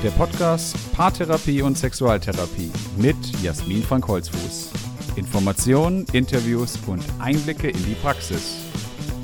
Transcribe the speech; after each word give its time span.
Der 0.00 0.10
Podcast 0.10 0.76
Paartherapie 0.92 1.60
und 1.60 1.76
Sexualtherapie 1.76 2.70
mit 2.96 3.16
Jasmin 3.42 3.82
van 3.90 4.06
Holzfuß. 4.06 4.70
Informationen, 5.16 6.06
Interviews 6.12 6.78
und 6.86 7.02
Einblicke 7.18 7.68
in 7.68 7.84
die 7.84 7.96
Praxis. 7.96 8.62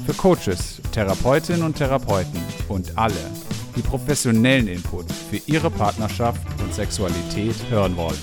Für 0.05 0.15
Coaches, 0.15 0.83
Therapeutinnen 0.91 1.63
und 1.63 1.77
Therapeuten 1.77 2.43
und 2.69 2.99
alle, 2.99 3.15
die 3.77 3.83
professionellen 3.83 4.67
Input 4.67 5.13
für 5.13 5.37
ihre 5.47 5.71
Partnerschaft 5.71 6.43
und 6.61 6.75
Sexualität 6.75 7.55
hören 7.71 7.97
wollen. 7.97 8.19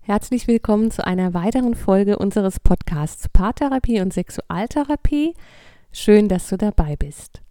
Herzlich 0.00 0.46
willkommen 0.46 0.90
zu 0.90 1.06
einer 1.06 1.34
weiteren 1.34 1.74
Folge 1.74 2.16
unseres 2.16 2.58
Podcasts 2.58 3.28
Paartherapie 3.28 4.00
und 4.00 4.14
Sexualtherapie. 4.14 5.34
Schön, 5.92 6.28
dass 6.28 6.48
du 6.48 6.56
dabei 6.56 6.96
bist. 6.96 7.42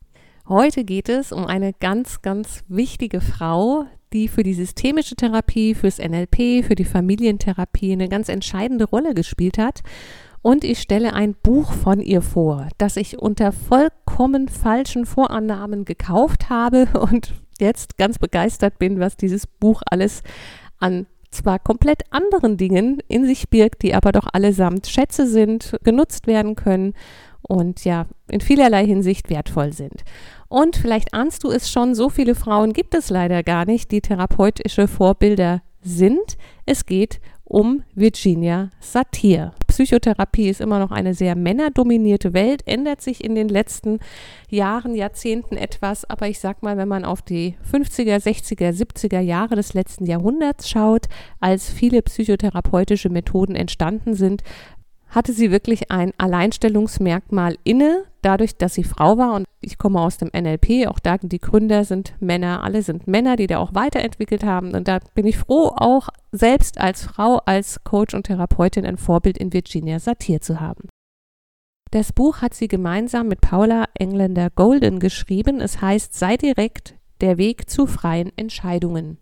Heute 0.49 0.85
geht 0.85 1.09
es 1.09 1.33
um 1.33 1.45
eine 1.45 1.73
ganz, 1.73 2.21
ganz 2.21 2.63
wichtige 2.69 3.19
Frau, 3.19 3.83
die 4.13 4.29
für 4.29 4.43
die 4.43 4.53
systemische 4.53 5.17
Therapie, 5.17 5.75
fürs 5.75 5.99
NLP, 5.99 6.63
für 6.63 6.75
die 6.75 6.85
Familientherapie 6.85 7.91
eine 7.91 8.07
ganz 8.07 8.29
entscheidende 8.29 8.85
Rolle 8.85 9.13
gespielt 9.13 9.57
hat. 9.57 9.81
Und 10.41 10.63
ich 10.63 10.79
stelle 10.79 11.11
ein 11.11 11.33
Buch 11.33 11.73
von 11.73 11.99
ihr 11.99 12.21
vor, 12.21 12.69
das 12.77 12.95
ich 12.95 13.19
unter 13.19 13.51
vollkommen 13.51 14.47
falschen 14.47 15.05
Vorannahmen 15.05 15.83
gekauft 15.83 16.49
habe 16.49 16.87
und 17.11 17.33
jetzt 17.59 17.97
ganz 17.97 18.17
begeistert 18.17 18.79
bin, 18.79 19.01
was 19.01 19.17
dieses 19.17 19.47
Buch 19.47 19.81
alles 19.91 20.23
an 20.79 21.07
zwar 21.29 21.59
komplett 21.59 22.03
anderen 22.09 22.55
Dingen 22.55 22.99
in 23.09 23.25
sich 23.25 23.49
birgt, 23.49 23.83
die 23.83 23.93
aber 23.93 24.13
doch 24.13 24.27
allesamt 24.31 24.87
Schätze 24.87 25.27
sind, 25.27 25.75
genutzt 25.83 26.25
werden 26.25 26.55
können 26.55 26.93
und 27.47 27.85
ja, 27.85 28.05
in 28.29 28.41
vielerlei 28.41 28.85
Hinsicht 28.85 29.29
wertvoll 29.29 29.73
sind. 29.73 30.03
Und 30.49 30.77
vielleicht 30.77 31.13
ahnst 31.13 31.43
du 31.43 31.51
es 31.51 31.69
schon, 31.69 31.95
so 31.95 32.09
viele 32.09 32.35
Frauen 32.35 32.73
gibt 32.73 32.95
es 32.95 33.09
leider 33.09 33.43
gar 33.43 33.65
nicht, 33.65 33.91
die 33.91 34.01
therapeutische 34.01 34.87
Vorbilder 34.87 35.61
sind. 35.81 36.37
Es 36.65 36.85
geht 36.85 37.19
um 37.43 37.83
Virginia 37.95 38.71
Satir. 38.79 39.53
Psychotherapie 39.67 40.49
ist 40.49 40.59
immer 40.59 40.79
noch 40.79 40.91
eine 40.91 41.13
sehr 41.13 41.35
männerdominierte 41.35 42.33
Welt, 42.33 42.61
ändert 42.65 43.01
sich 43.01 43.23
in 43.23 43.35
den 43.35 43.47
letzten 43.47 43.99
Jahren, 44.49 44.95
Jahrzehnten 44.95 45.55
etwas, 45.55 46.03
aber 46.09 46.27
ich 46.27 46.39
sag 46.39 46.61
mal, 46.61 46.77
wenn 46.77 46.87
man 46.87 47.05
auf 47.05 47.21
die 47.21 47.55
50er, 47.71 48.17
60er, 48.17 48.71
70er 48.71 49.19
Jahre 49.19 49.55
des 49.55 49.73
letzten 49.73 50.05
Jahrhunderts 50.05 50.69
schaut, 50.69 51.05
als 51.39 51.71
viele 51.71 52.01
psychotherapeutische 52.01 53.09
Methoden 53.09 53.55
entstanden 53.55 54.13
sind, 54.13 54.43
hatte 55.09 55.33
sie 55.33 55.51
wirklich 55.51 55.91
ein 55.91 56.11
Alleinstellungsmerkmal 56.17 57.57
inne, 57.63 58.03
dadurch, 58.21 58.57
dass 58.57 58.73
sie 58.73 58.83
Frau 58.83 59.17
war. 59.17 59.33
Und 59.33 59.45
ich 59.61 59.77
komme 59.77 60.01
aus 60.01 60.17
dem 60.17 60.29
NLP, 60.33 60.87
auch 60.87 60.99
da 60.99 61.17
die 61.17 61.39
Gründer 61.39 61.85
sind 61.85 62.13
Männer, 62.19 62.63
alle 62.63 62.81
sind 62.81 63.07
Männer, 63.07 63.35
die 63.35 63.47
da 63.47 63.59
auch 63.59 63.73
weiterentwickelt 63.73 64.43
haben. 64.43 64.73
Und 64.73 64.87
da 64.87 64.99
bin 65.15 65.25
ich 65.25 65.37
froh, 65.37 65.71
auch 65.75 66.09
selbst 66.31 66.79
als 66.79 67.03
Frau, 67.03 67.37
als 67.45 67.83
Coach 67.83 68.13
und 68.13 68.23
Therapeutin 68.23 68.85
ein 68.85 68.97
Vorbild 68.97 69.37
in 69.37 69.53
Virginia 69.53 69.99
Satir 69.99 70.41
zu 70.41 70.59
haben. 70.59 70.89
Das 71.91 72.11
Buch 72.11 72.41
hat 72.41 72.53
sie 72.53 72.67
gemeinsam 72.67 73.29
mit 73.29 73.39
Paula 73.39 73.85
Engländer 73.93 74.49
Golden 74.49 74.99
geschrieben. 74.99 75.61
Es 75.61 75.81
heißt 75.81 76.13
Sei 76.13 76.35
direkt 76.35 76.95
der 77.21 77.37
Weg 77.37 77.69
zu 77.69 77.87
freien 77.87 78.31
Entscheidungen. 78.35 79.19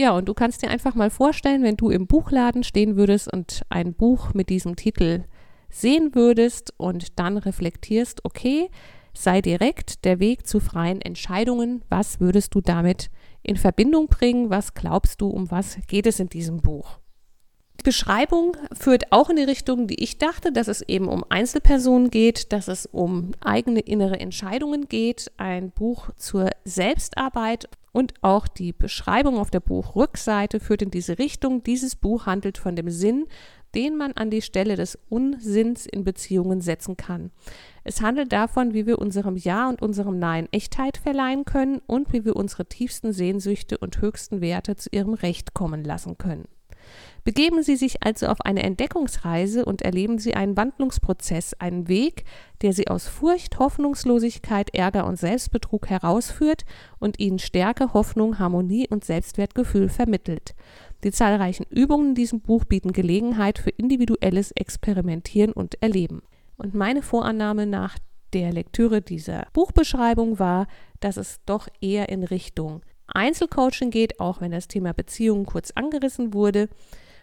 Ja, 0.00 0.12
und 0.12 0.30
du 0.30 0.32
kannst 0.32 0.62
dir 0.62 0.70
einfach 0.70 0.94
mal 0.94 1.10
vorstellen, 1.10 1.62
wenn 1.62 1.76
du 1.76 1.90
im 1.90 2.06
Buchladen 2.06 2.64
stehen 2.64 2.96
würdest 2.96 3.30
und 3.30 3.60
ein 3.68 3.92
Buch 3.92 4.32
mit 4.32 4.48
diesem 4.48 4.74
Titel 4.74 5.24
sehen 5.68 6.14
würdest 6.14 6.72
und 6.78 7.18
dann 7.18 7.36
reflektierst, 7.36 8.24
okay, 8.24 8.70
sei 9.12 9.42
direkt 9.42 10.06
der 10.06 10.18
Weg 10.18 10.46
zu 10.46 10.58
freien 10.58 11.02
Entscheidungen. 11.02 11.84
Was 11.90 12.18
würdest 12.18 12.54
du 12.54 12.62
damit 12.62 13.10
in 13.42 13.58
Verbindung 13.58 14.06
bringen? 14.06 14.48
Was 14.48 14.72
glaubst 14.72 15.20
du, 15.20 15.28
um 15.28 15.50
was 15.50 15.76
geht 15.86 16.06
es 16.06 16.18
in 16.18 16.30
diesem 16.30 16.62
Buch? 16.62 16.98
Die 17.78 17.84
Beschreibung 17.84 18.56
führt 18.72 19.12
auch 19.12 19.28
in 19.28 19.36
die 19.36 19.42
Richtung, 19.42 19.86
die 19.86 20.02
ich 20.02 20.16
dachte, 20.16 20.50
dass 20.50 20.68
es 20.68 20.80
eben 20.80 21.08
um 21.08 21.26
Einzelpersonen 21.28 22.08
geht, 22.08 22.54
dass 22.54 22.68
es 22.68 22.86
um 22.86 23.32
eigene 23.40 23.80
innere 23.80 24.18
Entscheidungen 24.18 24.88
geht, 24.88 25.30
ein 25.36 25.70
Buch 25.70 26.08
zur 26.16 26.48
Selbstarbeit 26.64 27.68
und 27.92 28.14
auch 28.22 28.48
die 28.48 28.72
Beschreibung 28.72 29.38
auf 29.38 29.50
der 29.50 29.60
Buchrückseite 29.60 30.60
führt 30.60 30.82
in 30.82 30.90
diese 30.90 31.18
Richtung. 31.18 31.62
Dieses 31.62 31.96
Buch 31.96 32.26
handelt 32.26 32.58
von 32.58 32.76
dem 32.76 32.90
Sinn, 32.90 33.26
den 33.74 33.96
man 33.96 34.12
an 34.12 34.30
die 34.30 34.42
Stelle 34.42 34.76
des 34.76 34.98
Unsinns 35.08 35.86
in 35.86 36.04
Beziehungen 36.04 36.60
setzen 36.60 36.96
kann. 36.96 37.30
Es 37.84 38.00
handelt 38.00 38.32
davon, 38.32 38.74
wie 38.74 38.86
wir 38.86 38.98
unserem 38.98 39.36
Ja 39.36 39.68
und 39.68 39.82
unserem 39.82 40.18
Nein 40.18 40.48
Echtheit 40.50 40.96
verleihen 40.96 41.44
können 41.44 41.80
und 41.86 42.12
wie 42.12 42.24
wir 42.24 42.36
unsere 42.36 42.66
tiefsten 42.66 43.12
Sehnsüchte 43.12 43.78
und 43.78 44.00
höchsten 44.00 44.40
Werte 44.40 44.76
zu 44.76 44.90
ihrem 44.90 45.14
Recht 45.14 45.54
kommen 45.54 45.84
lassen 45.84 46.18
können. 46.18 46.48
Begeben 47.24 47.62
Sie 47.62 47.76
sich 47.76 48.02
also 48.02 48.26
auf 48.26 48.40
eine 48.40 48.62
Entdeckungsreise 48.62 49.64
und 49.64 49.82
erleben 49.82 50.18
Sie 50.18 50.34
einen 50.34 50.56
Wandlungsprozess, 50.56 51.54
einen 51.58 51.88
Weg, 51.88 52.24
der 52.62 52.72
Sie 52.72 52.88
aus 52.88 53.08
Furcht, 53.08 53.58
Hoffnungslosigkeit, 53.58 54.74
Ärger 54.74 55.06
und 55.06 55.18
Selbstbetrug 55.18 55.88
herausführt 55.88 56.64
und 56.98 57.18
Ihnen 57.18 57.38
Stärke, 57.38 57.92
Hoffnung, 57.92 58.38
Harmonie 58.38 58.88
und 58.88 59.04
Selbstwertgefühl 59.04 59.88
vermittelt. 59.88 60.54
Die 61.04 61.12
zahlreichen 61.12 61.64
Übungen 61.70 62.10
in 62.10 62.14
diesem 62.14 62.40
Buch 62.40 62.64
bieten 62.64 62.92
Gelegenheit 62.92 63.58
für 63.58 63.70
individuelles 63.70 64.50
Experimentieren 64.52 65.52
und 65.52 65.82
Erleben. 65.82 66.22
Und 66.56 66.74
meine 66.74 67.02
Vorannahme 67.02 67.66
nach 67.66 67.96
der 68.32 68.52
Lektüre 68.52 69.02
dieser 69.02 69.46
Buchbeschreibung 69.52 70.38
war, 70.38 70.66
dass 71.00 71.16
es 71.16 71.40
doch 71.46 71.68
eher 71.80 72.08
in 72.08 72.22
Richtung 72.22 72.82
Einzelcoaching 73.06 73.90
geht, 73.90 74.20
auch 74.20 74.40
wenn 74.40 74.52
das 74.52 74.68
Thema 74.68 74.92
Beziehungen 74.92 75.46
kurz 75.46 75.72
angerissen 75.72 76.32
wurde, 76.32 76.68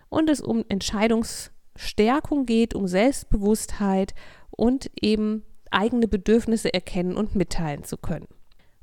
und 0.10 0.30
es 0.30 0.42
um 0.42 0.64
Entscheidungsstärkung 0.70 2.46
geht, 2.46 2.74
um 2.74 2.88
Selbstbewusstheit 2.88 4.14
und 4.52 4.90
eben 5.02 5.44
eigene 5.72 6.08
Bedürfnisse 6.08 6.74
erkennen 6.74 7.16
und 7.16 7.36
mitteilen 7.36 7.84
zu 7.84 7.98
können. 7.98 8.28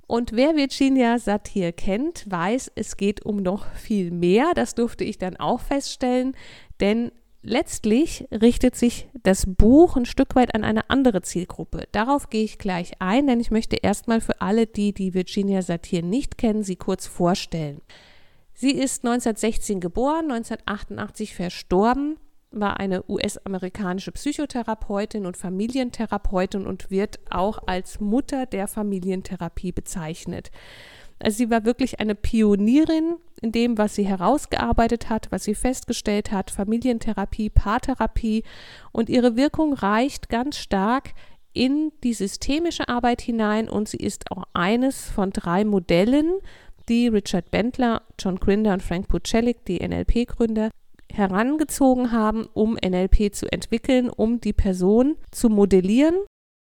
Und 0.07 0.33
wer 0.33 0.55
Virginia 0.55 1.19
Satir 1.19 1.73
kennt, 1.73 2.31
weiß, 2.31 2.73
es 2.75 2.97
geht 2.97 3.25
um 3.25 3.37
noch 3.37 3.67
viel 3.73 4.11
mehr. 4.11 4.53
Das 4.55 4.75
durfte 4.75 5.05
ich 5.05 5.19
dann 5.19 5.37
auch 5.37 5.61
feststellen, 5.61 6.37
denn 6.81 7.11
letztlich 7.43 8.27
richtet 8.31 8.77
sich 8.77 9.09
das 9.23 9.47
Buch 9.47 9.97
ein 9.97 10.07
Stück 10.07 10.35
weit 10.35 10.55
an 10.55 10.63
eine 10.63 10.91
andere 10.91 11.23
Zielgruppe. 11.23 11.89
Darauf 11.93 12.29
gehe 12.29 12.45
ich 12.45 12.59
gleich 12.59 12.93
ein, 13.01 13.27
denn 13.27 13.41
ich 13.41 13.51
möchte 13.51 13.77
erstmal 13.77 14.21
für 14.21 14.41
alle, 14.41 14.67
die 14.67 14.93
die 14.93 15.15
Virginia 15.15 15.63
Satir 15.63 16.03
nicht 16.03 16.37
kennen, 16.37 16.63
sie 16.63 16.77
kurz 16.77 17.07
vorstellen. 17.07 17.81
Sie 18.55 18.71
ist 18.71 19.05
1916 19.05 19.81
geboren, 19.81 20.31
1988 20.31 21.35
verstorben, 21.35 22.19
war 22.53 22.79
eine 22.79 23.05
US-amerikanische 23.09 24.13
Psychotherapeutin 24.13 25.27
und 25.27 25.37
Familientherapeutin 25.37 26.67
und 26.67 26.91
wird 26.91 27.19
auch 27.31 27.59
als 27.67 28.01
Mutter 28.01 28.47
der 28.47 28.69
Familientherapie 28.69 29.73
bezeichnet. 29.73 30.53
Also 31.19 31.39
sie 31.39 31.51
war 31.51 31.65
wirklich 31.65 32.01
eine 32.01 32.15
Pionierin 32.15 33.17
in 33.41 33.53
dem, 33.53 33.79
was 33.79 33.95
sie 33.95 34.07
herausgearbeitet 34.07 35.11
hat, 35.11 35.31
was 35.31 35.45
sie 35.45 35.55
festgestellt 35.55 36.33
hat, 36.33 36.51
Familientherapie, 36.51 37.51
Paartherapie 37.51 38.45
und 38.93 39.09
ihre 39.09 39.37
Wirkung 39.37 39.75
reicht 39.75 40.29
ganz 40.29 40.59
stark 40.59 41.13
in 41.53 41.93
die 42.03 42.15
systemische 42.15 42.89
Arbeit 42.89 43.23
hinein 43.23 43.69
und 43.69 43.89
sie 43.89 43.99
ist 43.99 44.31
auch 44.31 44.45
eines 44.55 45.09
von 45.09 45.31
drei 45.31 45.65
Modellen, 45.65 46.35
die 46.89 47.09
Richard 47.09 47.51
Bentler, 47.51 48.03
John 48.19 48.37
Grinder 48.37 48.73
und 48.73 48.83
Frank 48.83 49.09
Pucelik, 49.09 49.65
die 49.65 49.87
NLP-Gründer, 49.87 50.71
herangezogen 51.13 52.13
haben, 52.13 52.47
um 52.55 52.75
NLP 52.75 53.35
zu 53.35 53.51
entwickeln, 53.53 54.11
um 54.11 54.41
die 54.41 54.53
Person 54.53 55.17
zu 55.31 55.49
modellieren 55.49 56.17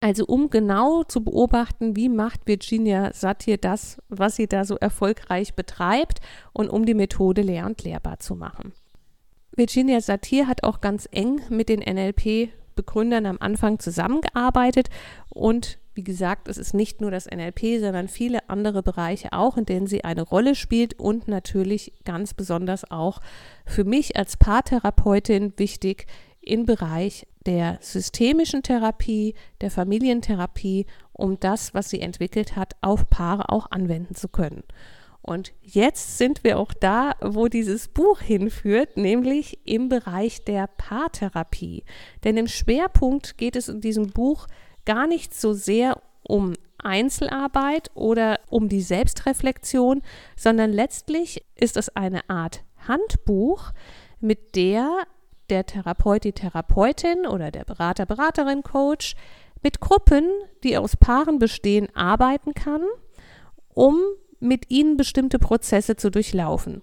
also 0.04 0.26
um 0.26 0.50
genau 0.50 1.06
zu 1.06 1.24
beobachten, 1.24 1.96
wie 1.96 2.10
macht 2.10 2.46
Virginia 2.46 3.14
Satir 3.14 3.56
das, 3.56 4.02
was 4.10 4.36
sie 4.36 4.48
da 4.48 4.66
so 4.66 4.76
erfolgreich 4.76 5.56
betreibt 5.56 6.20
und 6.52 6.68
um 6.68 6.86
die 6.86 6.94
Methode 6.94 7.42
lehr- 7.42 7.66
und 7.66 7.82
lehrbar 7.86 8.20
zu 8.20 8.36
machen. 8.36 8.74
Virginia 9.56 10.02
Satir 10.02 10.46
hat 10.46 10.66
auch 10.66 10.82
ganz 10.82 11.08
eng 11.10 11.40
mit 11.48 11.70
den 11.70 11.80
NLP-Begründern 11.80 13.26
am 13.26 13.38
Anfang 13.40 13.80
zusammengearbeitet 13.80 14.90
und 15.30 15.80
wie 15.96 16.04
gesagt, 16.04 16.48
es 16.48 16.58
ist 16.58 16.74
nicht 16.74 17.02
nur 17.02 17.12
das 17.12 17.28
NLP, 17.28 17.80
sondern 17.80 18.08
viele 18.08 18.50
andere 18.50 18.82
Bereiche 18.82 19.34
auch, 19.34 19.58
in 19.58 19.66
denen 19.66 19.88
sie 19.88 20.04
eine 20.04 20.24
Rolle 20.24 20.56
spielt 20.56 21.00
und 21.00 21.28
natürlich 21.28 21.94
ganz 22.04 22.34
besonders 22.34 22.90
auch 22.90 23.20
für 23.66 23.84
mich 23.84 24.18
als 24.18 24.38
Paartherapeutin 24.38 25.54
wichtig 25.58 26.08
im 26.42 26.66
Bereich 26.66 27.28
der 27.46 27.78
systemischen 27.82 28.64
Therapie, 28.64 29.36
der 29.62 29.72
Familientherapie, 29.72 30.86
um 31.14 31.40
das, 31.40 31.74
was 31.74 31.90
sie 31.90 32.02
entwickelt 32.02 32.56
hat, 32.56 32.74
auf 32.82 33.10
Paare 33.10 33.50
auch 33.50 33.72
anwenden 33.72 34.16
zu 34.16 34.28
können. 34.28 34.64
Und 35.22 35.54
jetzt 35.62 36.18
sind 36.18 36.44
wir 36.44 36.60
auch 36.60 36.74
da, 36.74 37.16
wo 37.22 37.48
dieses 37.48 37.88
Buch 37.88 38.20
hinführt, 38.20 38.98
nämlich 38.98 39.58
im 39.64 39.88
Bereich 39.88 40.44
der 40.44 40.68
Paartherapie. 40.68 41.86
Denn 42.26 42.36
im 42.36 42.48
Schwerpunkt 42.48 43.38
geht 43.38 43.56
es 43.56 43.70
in 43.70 43.80
diesem 43.80 44.08
Buch 44.08 44.48
gar 44.86 45.08
nicht 45.08 45.34
so 45.34 45.54
sehr 45.54 46.02
um 46.24 46.54
Einzelarbeit 46.78 47.92
oder 47.94 48.40
um 48.50 48.70
die 48.70 48.82
Selbstreflexion, 48.82 50.02
sondern 50.36 50.72
letztlich 50.72 51.46
ist 51.56 51.78
es 51.78 51.90
eine 51.96 52.30
Art 52.30 52.64
Handbuch, 52.88 53.72
mit 54.20 54.56
der 54.56 55.06
der 55.50 55.66
Therapeut, 55.66 56.24
die 56.24 56.32
Therapeutin 56.32 57.28
oder 57.28 57.52
der 57.52 57.66
Berater, 57.66 58.06
Beraterin, 58.06 58.64
Coach 58.64 59.16
mit 59.62 59.80
Gruppen, 59.80 60.30
die 60.64 60.78
aus 60.78 60.96
Paaren 60.96 61.38
bestehen, 61.40 61.88
arbeiten 61.96 62.54
kann, 62.54 62.82
um 63.74 63.98
mit 64.40 64.70
ihnen 64.70 64.98
bestimmte 64.98 65.40
Prozesse 65.40 65.96
zu 65.96 66.12
durchlaufen. 66.12 66.82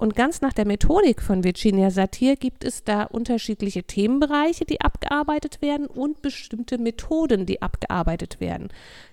Und 0.00 0.16
ganz 0.16 0.40
nach 0.40 0.54
der 0.54 0.66
Methodik 0.66 1.20
von 1.20 1.44
Virginia 1.44 1.90
Satir 1.90 2.36
gibt 2.36 2.64
es 2.64 2.84
da 2.84 3.02
unterschiedliche 3.02 3.82
Themenbereiche, 3.82 4.64
die 4.64 4.80
abgearbeitet 4.80 5.60
werden 5.60 5.86
und 5.88 6.22
bestimmte 6.22 6.78
Methoden, 6.78 7.44
die 7.44 7.60
abgearbeitet 7.60 8.40
werden. 8.40 8.68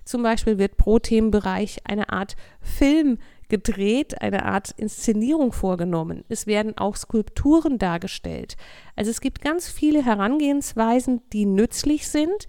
Zum 0.06 0.22
Beispiel 0.22 0.56
wird 0.56 0.78
pro 0.78 0.98
Themenbereich 0.98 1.80
eine 1.84 2.08
Art 2.08 2.36
Film 2.62 3.18
gedreht, 3.50 4.22
eine 4.22 4.46
Art 4.46 4.70
Inszenierung 4.78 5.52
vorgenommen. 5.52 6.24
Es 6.30 6.46
werden 6.46 6.78
auch 6.78 6.96
Skulpturen 6.96 7.76
dargestellt. 7.76 8.56
Also 8.96 9.10
es 9.10 9.20
gibt 9.20 9.42
ganz 9.42 9.68
viele 9.68 10.02
Herangehensweisen, 10.02 11.20
die 11.34 11.44
nützlich 11.44 12.08
sind, 12.08 12.46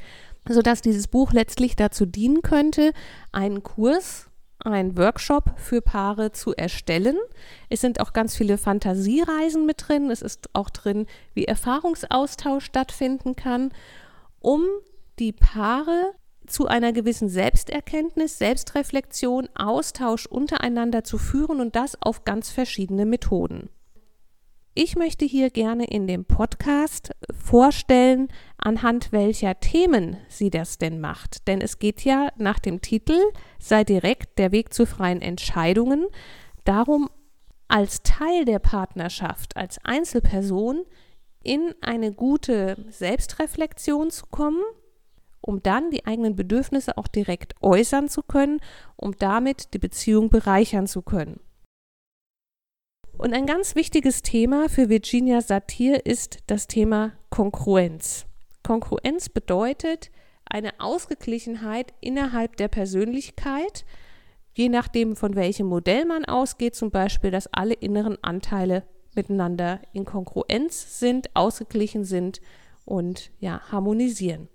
sodass 0.47 0.81
dieses 0.81 1.09
Buch 1.09 1.33
letztlich 1.33 1.75
dazu 1.75 2.05
dienen 2.05 2.41
könnte, 2.41 2.93
einen 3.33 3.63
Kurs 3.63 4.28
ein 4.59 4.97
Workshop 4.97 5.53
für 5.57 5.81
Paare 5.81 6.31
zu 6.31 6.53
erstellen. 6.55 7.17
Es 7.69 7.81
sind 7.81 7.99
auch 7.99 8.13
ganz 8.13 8.35
viele 8.35 8.57
Fantasiereisen 8.57 9.65
mit 9.65 9.87
drin. 9.87 10.11
Es 10.11 10.21
ist 10.21 10.49
auch 10.53 10.69
drin, 10.69 11.05
wie 11.33 11.45
Erfahrungsaustausch 11.45 12.65
stattfinden 12.65 13.35
kann, 13.35 13.71
um 14.39 14.65
die 15.19 15.31
Paare 15.31 16.13
zu 16.47 16.67
einer 16.67 16.91
gewissen 16.91 17.29
Selbsterkenntnis, 17.29 18.37
Selbstreflexion, 18.37 19.49
Austausch 19.55 20.25
untereinander 20.25 21.03
zu 21.03 21.17
führen 21.17 21.61
und 21.61 21.75
das 21.75 22.01
auf 22.01 22.25
ganz 22.25 22.49
verschiedene 22.49 23.05
Methoden. 23.05 23.69
Ich 24.81 24.95
möchte 24.95 25.25
hier 25.25 25.49
gerne 25.49 25.83
in 25.87 26.07
dem 26.07 26.23
Podcast 26.23 27.11
vorstellen, 27.37 28.29
anhand 28.57 29.11
welcher 29.11 29.59
Themen 29.59 30.15
sie 30.29 30.49
das 30.49 30.77
denn 30.77 31.01
macht. 31.01 31.49
Denn 31.49 31.59
es 31.59 31.79
geht 31.79 32.05
ja 32.05 32.29
nach 32.37 32.59
dem 32.59 32.79
Titel 32.79 33.19
Sei 33.59 33.83
direkt 33.83 34.39
der 34.39 34.53
Weg 34.53 34.73
zu 34.73 34.85
freien 34.85 35.21
Entscheidungen 35.21 36.07
darum, 36.63 37.09
als 37.67 38.03
Teil 38.03 38.45
der 38.45 38.59
Partnerschaft, 38.59 39.57
als 39.57 39.83
Einzelperson 39.83 40.85
in 41.43 41.75
eine 41.81 42.13
gute 42.13 42.77
Selbstreflexion 42.89 44.11
zu 44.11 44.27
kommen, 44.27 44.63
um 45.41 45.61
dann 45.61 45.91
die 45.91 46.05
eigenen 46.05 46.37
Bedürfnisse 46.37 46.97
auch 46.97 47.09
direkt 47.09 47.53
äußern 47.61 48.07
zu 48.07 48.23
können, 48.23 48.61
um 48.95 49.13
damit 49.17 49.73
die 49.73 49.79
Beziehung 49.79 50.29
bereichern 50.29 50.87
zu 50.87 51.01
können. 51.01 51.41
Und 53.19 53.33
ein 53.33 53.45
ganz 53.45 53.75
wichtiges 53.75 54.21
Thema 54.21 54.69
für 54.69 54.87
Virginia 54.87 55.41
Satir 55.41 56.05
ist 56.05 56.37
das 56.47 56.67
Thema 56.67 57.11
Kongruenz. 57.29 58.25
Kongruenz 58.63 59.27
bedeutet 59.27 60.09
eine 60.45 60.79
Ausgeglichenheit 60.79 61.93
innerhalb 61.99 62.55
der 62.55 62.69
Persönlichkeit, 62.69 63.83
je 64.53 64.69
nachdem, 64.69 65.17
von 65.17 65.35
welchem 65.35 65.67
Modell 65.67 66.05
man 66.05 66.23
ausgeht, 66.23 66.75
zum 66.75 66.91
Beispiel, 66.91 67.29
dass 67.29 67.53
alle 67.53 67.73
inneren 67.73 68.17
Anteile 68.23 68.83
miteinander 69.15 69.81
in 69.91 70.05
Kongruenz 70.05 70.97
sind, 71.01 71.35
ausgeglichen 71.35 72.05
sind 72.05 72.39
und 72.85 73.31
ja, 73.41 73.59
harmonisieren. 73.69 74.47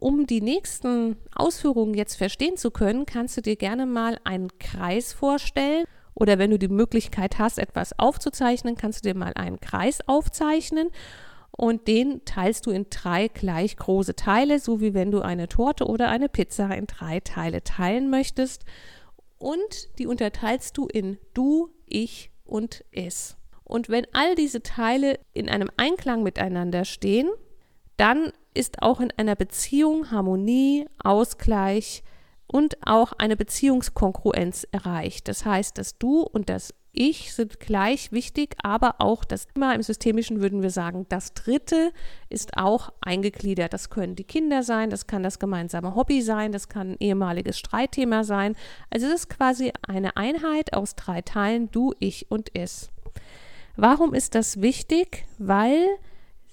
Um 0.00 0.26
die 0.26 0.40
nächsten 0.40 1.16
Ausführungen 1.32 1.94
jetzt 1.94 2.16
verstehen 2.16 2.56
zu 2.56 2.72
können, 2.72 3.06
kannst 3.06 3.36
du 3.36 3.40
dir 3.40 3.54
gerne 3.54 3.86
mal 3.86 4.18
einen 4.24 4.48
Kreis 4.58 5.12
vorstellen 5.12 5.84
oder 6.14 6.38
wenn 6.38 6.50
du 6.50 6.58
die 6.58 6.68
Möglichkeit 6.68 7.38
hast, 7.38 7.58
etwas 7.58 7.98
aufzuzeichnen, 7.98 8.76
kannst 8.76 9.04
du 9.04 9.08
dir 9.08 9.18
mal 9.18 9.32
einen 9.34 9.60
Kreis 9.60 10.06
aufzeichnen 10.06 10.90
und 11.56 11.86
den 11.86 12.24
teilst 12.24 12.66
du 12.66 12.70
in 12.70 12.86
drei 12.88 13.28
gleich 13.28 13.76
große 13.76 14.16
Teile, 14.16 14.58
so 14.58 14.80
wie 14.80 14.94
wenn 14.94 15.10
du 15.10 15.20
eine 15.20 15.48
Torte 15.48 15.86
oder 15.86 16.08
eine 16.08 16.28
Pizza 16.28 16.74
in 16.74 16.86
drei 16.86 17.20
Teile 17.20 17.62
teilen 17.62 18.10
möchtest. 18.10 18.64
Und 19.38 19.98
die 19.98 20.06
unterteilst 20.06 20.76
du 20.76 20.86
in 20.86 21.18
du, 21.34 21.70
ich 21.86 22.30
und 22.44 22.84
es. 22.92 23.36
Und 23.64 23.88
wenn 23.88 24.06
all 24.12 24.34
diese 24.34 24.62
Teile 24.62 25.18
in 25.32 25.48
einem 25.48 25.68
Einklang 25.76 26.22
miteinander 26.22 26.84
stehen, 26.84 27.28
dann 27.96 28.32
ist 28.54 28.82
auch 28.82 29.00
in 29.00 29.12
einer 29.16 29.36
Beziehung 29.36 30.10
Harmonie, 30.10 30.86
Ausgleich, 31.02 32.02
und 32.52 32.76
auch 32.86 33.12
eine 33.14 33.36
Beziehungskongruenz 33.36 34.66
erreicht. 34.70 35.26
Das 35.26 35.44
heißt, 35.44 35.76
dass 35.78 35.98
du 35.98 36.20
und 36.20 36.48
das 36.48 36.74
Ich 36.94 37.32
sind 37.32 37.58
gleich 37.58 38.12
wichtig, 38.12 38.54
aber 38.62 38.96
auch 38.98 39.24
das 39.24 39.46
immer 39.54 39.74
im 39.74 39.82
Systemischen 39.82 40.42
würden 40.42 40.60
wir 40.62 40.68
sagen, 40.68 41.06
das 41.08 41.32
Dritte 41.32 41.90
ist 42.28 42.58
auch 42.58 42.92
eingegliedert. 43.00 43.72
Das 43.72 43.88
können 43.88 44.14
die 44.14 44.24
Kinder 44.24 44.62
sein, 44.62 44.90
das 44.90 45.06
kann 45.06 45.22
das 45.22 45.38
gemeinsame 45.38 45.94
Hobby 45.94 46.20
sein, 46.20 46.52
das 46.52 46.68
kann 46.68 46.92
ein 46.92 46.96
ehemaliges 47.00 47.58
Streitthema 47.58 48.24
sein. 48.24 48.54
Also 48.90 49.06
es 49.06 49.14
ist 49.14 49.30
quasi 49.30 49.72
eine 49.88 50.18
Einheit 50.18 50.74
aus 50.74 50.94
drei 50.94 51.22
Teilen, 51.22 51.70
du, 51.70 51.94
ich 51.98 52.30
und 52.30 52.50
es. 52.54 52.90
Warum 53.76 54.12
ist 54.12 54.34
das 54.34 54.60
wichtig? 54.60 55.24
Weil 55.38 55.86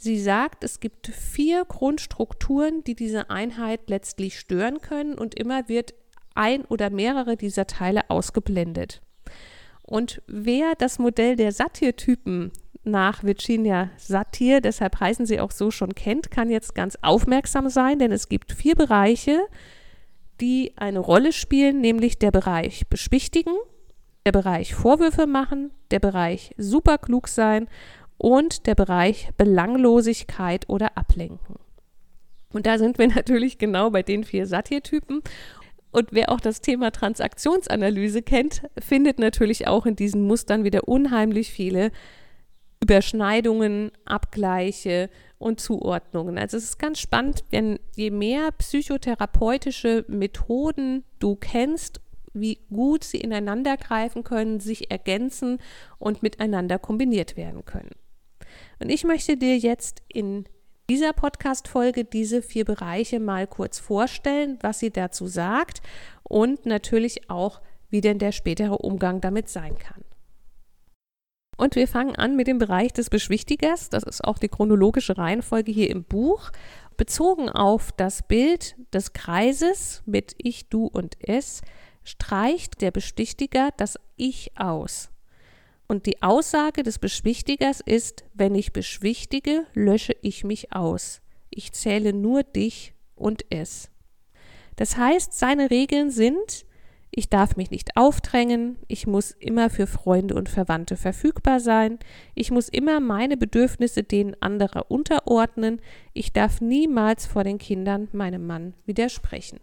Sie 0.02 0.18
sagt, 0.18 0.64
es 0.64 0.80
gibt 0.80 1.08
vier 1.08 1.66
Grundstrukturen, 1.66 2.86
die 2.86 2.96
diese 2.96 3.30
Einheit 3.30 3.90
letztlich 3.90 4.40
stören 4.40 4.80
können 4.80 5.16
und 5.16 5.36
immer 5.36 5.68
wird 5.68 5.94
ein 6.36 6.64
oder 6.64 6.90
mehrere 6.90 7.36
dieser 7.36 7.68
Teile 7.68 8.10
ausgeblendet. 8.10 9.02
Und 9.82 10.22
wer 10.26 10.76
das 10.78 11.00
Modell 11.00 11.36
der 11.36 11.52
Satir-Typen 11.52 12.54
nach 12.86 13.26
Virginia 13.26 13.90
Satir, 13.98 14.62
deshalb 14.62 15.02
heißen 15.02 15.26
sie 15.26 15.42
auch 15.42 15.52
so, 15.52 15.70
schon 15.70 15.94
kennt, 15.94 16.32
kann 16.32 16.50
jetzt 16.50 16.76
ganz 16.76 16.98
aufmerksam 17.02 17.68
sein, 17.68 18.00
denn 18.00 18.14
es 18.14 18.30
gibt 18.30 18.54
vier 18.54 18.76
Bereiche, 18.76 19.42
die 20.40 20.72
eine 20.78 21.00
Rolle 21.00 21.34
spielen, 21.34 21.82
nämlich 21.82 22.20
der 22.20 22.32
Bereich 22.32 22.88
Beschwichtigen, 22.88 23.54
der 24.26 24.32
Bereich 24.32 24.76
Vorwürfe 24.76 25.28
machen, 25.28 25.72
der 25.92 26.00
Bereich 26.00 26.52
superklug 26.58 27.28
sein 27.28 27.68
und 28.20 28.68
der 28.68 28.76
Bereich 28.76 29.30
Belanglosigkeit 29.38 30.70
oder 30.70 30.96
Ablenken. 30.98 31.56
Und 32.54 32.68
da 32.68 32.78
sind 32.78 33.00
wir 33.00 33.08
natürlich 33.16 33.58
genau 33.58 33.90
bei 33.90 34.04
den 34.04 34.24
vier 34.24 34.46
Satir-Typen. 34.46 35.22
Und 35.92 36.10
wer 36.12 36.32
auch 36.32 36.40
das 36.40 36.62
Thema 36.62 36.92
Transaktionsanalyse 36.92 38.22
kennt, 38.22 38.62
findet 38.78 39.18
natürlich 39.18 39.68
auch 39.68 39.88
in 39.88 39.96
diesen 39.96 40.22
Mustern 40.22 40.64
wieder 40.64 40.88
unheimlich 40.88 41.52
viele 41.52 41.92
Überschneidungen, 42.82 43.92
Abgleiche 44.06 45.10
und 45.38 45.60
Zuordnungen. 45.60 46.38
Also 46.38 46.58
es 46.58 46.66
ist 46.66 46.80
ganz 46.80 47.00
spannend, 47.00 47.44
wenn 47.50 47.80
je 47.96 48.12
mehr 48.12 48.52
psychotherapeutische 48.52 50.06
Methoden 50.08 51.04
du 51.20 51.36
kennst, 51.36 52.02
wie 52.34 52.60
gut 52.70 53.04
sie 53.04 53.20
ineinander 53.20 53.76
greifen 53.76 54.24
können, 54.24 54.60
sich 54.60 54.92
ergänzen 54.92 55.60
und 55.98 56.22
miteinander 56.22 56.78
kombiniert 56.78 57.36
werden 57.36 57.66
können. 57.66 57.96
Und 58.80 58.90
ich 58.90 59.04
möchte 59.04 59.38
dir 59.38 59.58
jetzt 59.58 60.02
in 60.08 60.46
dieser 60.90 61.14
Podcast-Folge 61.14 62.04
diese 62.06 62.42
vier 62.42 62.66
Bereiche 62.66 63.20
mal 63.20 63.46
kurz 63.46 63.80
vorstellen, 63.80 64.58
was 64.62 64.80
sie 64.80 64.90
dazu 64.90 65.28
sagt 65.28 65.82
und 66.24 66.66
natürlich 66.66 67.30
auch, 67.30 67.62
wie 67.90 68.02
denn 68.02 68.20
der 68.20 68.32
spätere 68.32 68.78
Umgang 68.78 69.22
damit 69.22 69.50
sein 69.50 69.78
kann. 69.78 70.04
Und 71.58 71.76
wir 71.76 71.90
fangen 71.90 72.16
an 72.16 72.38
mit 72.38 72.48
dem 72.48 72.58
Bereich 72.58 72.94
des 72.94 73.10
Beschwichtigers. 73.10 73.90
Das 73.90 74.04
ist 74.04 74.24
auch 74.24 74.38
die 74.38 74.48
chronologische 74.48 75.18
Reihenfolge 75.18 75.72
hier 75.72 75.90
im 75.90 76.06
Buch. 76.06 76.52
Bezogen 76.96 77.50
auf 77.50 77.92
das 77.92 78.24
Bild 78.24 78.76
des 78.94 79.12
Kreises 79.12 80.02
mit 80.06 80.36
Ich, 80.38 80.70
Du 80.70 80.86
und 80.86 81.18
Es 81.20 81.62
streicht 82.04 82.82
der 82.82 82.92
Beschwichtiger 82.92 83.70
das 83.76 84.00
Ich 84.16 84.58
aus. 84.58 85.10
Und 85.92 86.06
die 86.06 86.22
Aussage 86.22 86.84
des 86.84 87.00
Beschwichtigers 87.00 87.82
ist, 87.82 88.24
wenn 88.36 88.54
ich 88.54 88.74
beschwichtige, 88.74 89.66
lösche 89.74 90.16
ich 90.22 90.44
mich 90.44 90.72
aus. 90.72 91.20
Ich 91.50 91.72
zähle 91.72 92.14
nur 92.14 92.44
dich 92.44 92.94
und 93.16 93.44
es. 93.50 93.90
Das 94.76 94.98
heißt, 94.98 95.34
seine 95.34 95.72
Regeln 95.72 96.12
sind, 96.12 96.68
ich 97.10 97.28
darf 97.28 97.56
mich 97.56 97.72
nicht 97.72 97.98
aufdrängen, 97.98 98.78
ich 98.88 99.08
muss 99.08 99.32
immer 99.32 99.72
für 99.72 99.88
Freunde 99.88 100.36
und 100.36 100.48
Verwandte 100.48 100.96
verfügbar 100.96 101.60
sein, 101.60 101.98
ich 102.36 102.52
muss 102.52 102.70
immer 102.70 103.00
meine 103.00 103.36
Bedürfnisse 103.36 104.04
denen 104.04 104.40
anderer 104.42 104.92
unterordnen, 104.92 105.82
ich 106.14 106.32
darf 106.34 106.62
niemals 106.62 107.26
vor 107.26 107.44
den 107.44 107.58
Kindern 107.58 108.10
meinem 108.12 108.46
Mann 108.46 108.76
widersprechen 108.86 109.60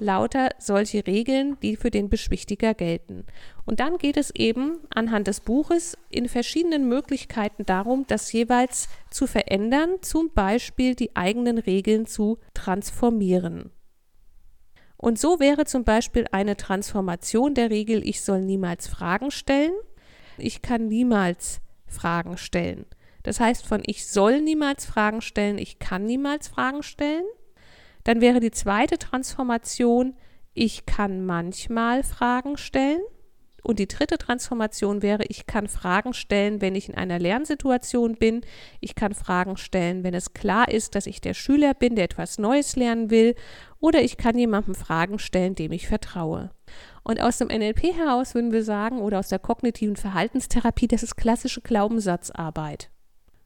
lauter 0.00 0.50
solche 0.58 1.06
Regeln, 1.06 1.58
die 1.60 1.76
für 1.76 1.90
den 1.90 2.08
Beschwichtiger 2.08 2.74
gelten. 2.74 3.24
Und 3.64 3.80
dann 3.80 3.98
geht 3.98 4.16
es 4.16 4.30
eben 4.34 4.78
anhand 4.94 5.26
des 5.26 5.40
Buches 5.40 5.96
in 6.08 6.28
verschiedenen 6.28 6.88
Möglichkeiten 6.88 7.66
darum, 7.66 8.04
das 8.06 8.32
jeweils 8.32 8.88
zu 9.10 9.26
verändern, 9.26 9.96
zum 10.02 10.32
Beispiel 10.32 10.94
die 10.94 11.16
eigenen 11.16 11.58
Regeln 11.58 12.06
zu 12.06 12.38
transformieren. 12.54 13.70
Und 14.96 15.18
so 15.18 15.40
wäre 15.40 15.64
zum 15.64 15.84
Beispiel 15.84 16.26
eine 16.30 16.56
Transformation 16.56 17.54
der 17.54 17.70
Regel, 17.70 18.06
ich 18.06 18.20
soll 18.20 18.42
niemals 18.42 18.86
Fragen 18.86 19.30
stellen. 19.30 19.72
Ich 20.36 20.60
kann 20.60 20.88
niemals 20.88 21.60
Fragen 21.86 22.36
stellen. 22.36 22.84
Das 23.22 23.40
heißt 23.40 23.66
von 23.66 23.82
ich 23.86 24.06
soll 24.06 24.40
niemals 24.40 24.84
Fragen 24.84 25.20
stellen, 25.20 25.58
ich 25.58 25.78
kann 25.78 26.04
niemals 26.04 26.48
Fragen 26.48 26.82
stellen. 26.82 27.24
Dann 28.04 28.20
wäre 28.20 28.40
die 28.40 28.50
zweite 28.50 28.98
Transformation, 28.98 30.14
ich 30.54 30.86
kann 30.86 31.24
manchmal 31.24 32.02
Fragen 32.02 32.56
stellen. 32.56 33.00
Und 33.62 33.78
die 33.78 33.88
dritte 33.88 34.16
Transformation 34.16 35.02
wäre, 35.02 35.24
ich 35.28 35.46
kann 35.46 35.68
Fragen 35.68 36.14
stellen, 36.14 36.62
wenn 36.62 36.74
ich 36.74 36.88
in 36.88 36.94
einer 36.94 37.18
Lernsituation 37.18 38.14
bin. 38.14 38.40
Ich 38.80 38.94
kann 38.94 39.12
Fragen 39.12 39.58
stellen, 39.58 40.02
wenn 40.02 40.14
es 40.14 40.32
klar 40.32 40.70
ist, 40.70 40.94
dass 40.94 41.06
ich 41.06 41.20
der 41.20 41.34
Schüler 41.34 41.74
bin, 41.74 41.94
der 41.94 42.04
etwas 42.04 42.38
Neues 42.38 42.76
lernen 42.76 43.10
will. 43.10 43.34
Oder 43.78 44.02
ich 44.02 44.16
kann 44.16 44.38
jemandem 44.38 44.74
Fragen 44.74 45.18
stellen, 45.18 45.54
dem 45.54 45.72
ich 45.72 45.88
vertraue. 45.88 46.50
Und 47.02 47.20
aus 47.20 47.38
dem 47.38 47.48
NLP 47.48 47.94
heraus 47.94 48.34
würden 48.34 48.52
wir 48.52 48.64
sagen, 48.64 49.00
oder 49.00 49.18
aus 49.18 49.28
der 49.28 49.38
kognitiven 49.38 49.96
Verhaltenstherapie, 49.96 50.88
das 50.88 51.02
ist 51.02 51.16
klassische 51.16 51.60
Glaubenssatzarbeit. 51.60 52.90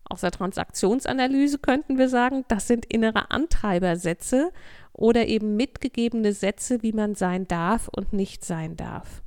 Aus 0.05 0.21
der 0.21 0.31
Transaktionsanalyse 0.31 1.59
könnten 1.59 1.99
wir 1.99 2.09
sagen, 2.09 2.45
das 2.49 2.69
sind 2.69 2.85
innere 2.87 3.31
Antreibersätze 3.31 4.53
oder 4.93 5.27
eben 5.27 5.57
mitgegebene 5.57 6.33
Sätze, 6.33 6.83
wie 6.83 6.93
man 6.93 7.15
sein 7.15 7.49
darf 7.49 7.89
und 7.89 8.13
nicht 8.13 8.45
sein 8.45 8.77
darf. 8.77 9.23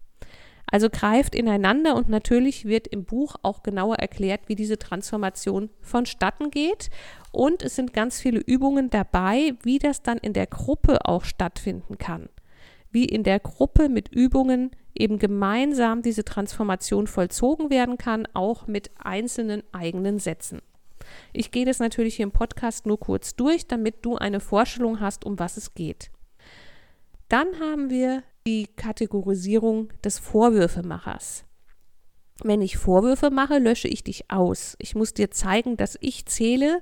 Also 0.70 0.90
greift 0.90 1.34
ineinander 1.34 1.96
und 1.96 2.10
natürlich 2.10 2.66
wird 2.66 2.88
im 2.88 3.06
Buch 3.06 3.38
auch 3.42 3.64
genauer 3.64 3.96
erklärt, 3.96 4.42
wie 4.48 4.56
diese 4.56 4.78
Transformation 4.78 5.70
vonstatten 5.82 6.52
geht. 6.52 6.90
Und 7.32 7.64
es 7.64 7.76
sind 7.76 7.94
ganz 7.94 8.20
viele 8.20 8.40
Übungen 8.40 8.90
dabei, 8.90 9.54
wie 9.64 9.80
das 9.80 10.04
dann 10.04 10.18
in 10.18 10.34
der 10.34 10.48
Gruppe 10.48 11.06
auch 11.06 11.24
stattfinden 11.24 11.98
kann. 11.98 12.28
Wie 12.92 13.06
in 13.06 13.24
der 13.24 13.40
Gruppe 13.40 13.90
mit 13.90 14.10
Übungen 14.10 14.72
eben 14.96 15.20
gemeinsam 15.20 16.02
diese 16.02 16.24
Transformation 16.24 17.08
vollzogen 17.08 17.70
werden 17.70 17.98
kann, 17.98 18.28
auch 18.34 18.68
mit 18.68 18.92
einzelnen 18.98 19.64
eigenen 19.72 20.20
Sätzen. 20.20 20.62
Ich 21.34 21.52
gehe 21.52 21.66
das 21.66 21.80
natürlich 21.80 22.16
hier 22.16 22.24
im 22.24 22.32
Podcast 22.32 22.86
nur 22.86 23.00
kurz 23.00 23.36
durch, 23.36 23.68
damit 23.68 24.06
du 24.06 24.18
eine 24.18 24.40
Vorstellung 24.40 25.00
hast, 25.00 25.26
um 25.26 25.40
was 25.40 25.58
es 25.58 25.74
geht. 25.74 26.12
Dann 27.30 27.60
haben 27.60 27.90
wir 27.90 28.24
die 28.46 28.68
Kategorisierung 28.68 29.90
des 30.04 30.20
Vorwürfemachers. 30.20 31.44
Wenn 32.44 32.62
ich 32.62 32.78
Vorwürfe 32.78 33.32
mache, 33.32 33.58
lösche 33.58 33.88
ich 33.88 34.04
dich 34.04 34.30
aus. 34.30 34.76
Ich 34.80 34.96
muss 34.96 35.14
dir 35.14 35.32
zeigen, 35.32 35.76
dass 35.76 35.98
ich 36.02 36.26
zähle, 36.28 36.82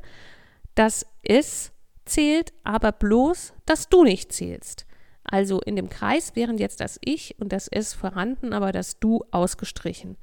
dass 0.75 1.05
es 1.23 1.71
zählt, 2.05 2.53
aber 2.63 2.91
bloß, 2.91 3.53
dass 3.65 3.89
du 3.89 4.03
nicht 4.03 4.33
zählst. 4.33 4.84
Also 5.29 5.59
in 5.59 5.75
dem 5.75 5.89
Kreis 5.89 6.35
wären 6.35 6.57
jetzt 6.57 6.79
das 6.81 6.99
Ich 7.03 7.35
und 7.39 7.51
das 7.51 7.67
Es 7.67 7.93
vorhanden, 7.93 8.53
aber 8.53 8.71
das 8.71 8.99
Du 8.99 9.23
ausgestrichen. 9.31 10.17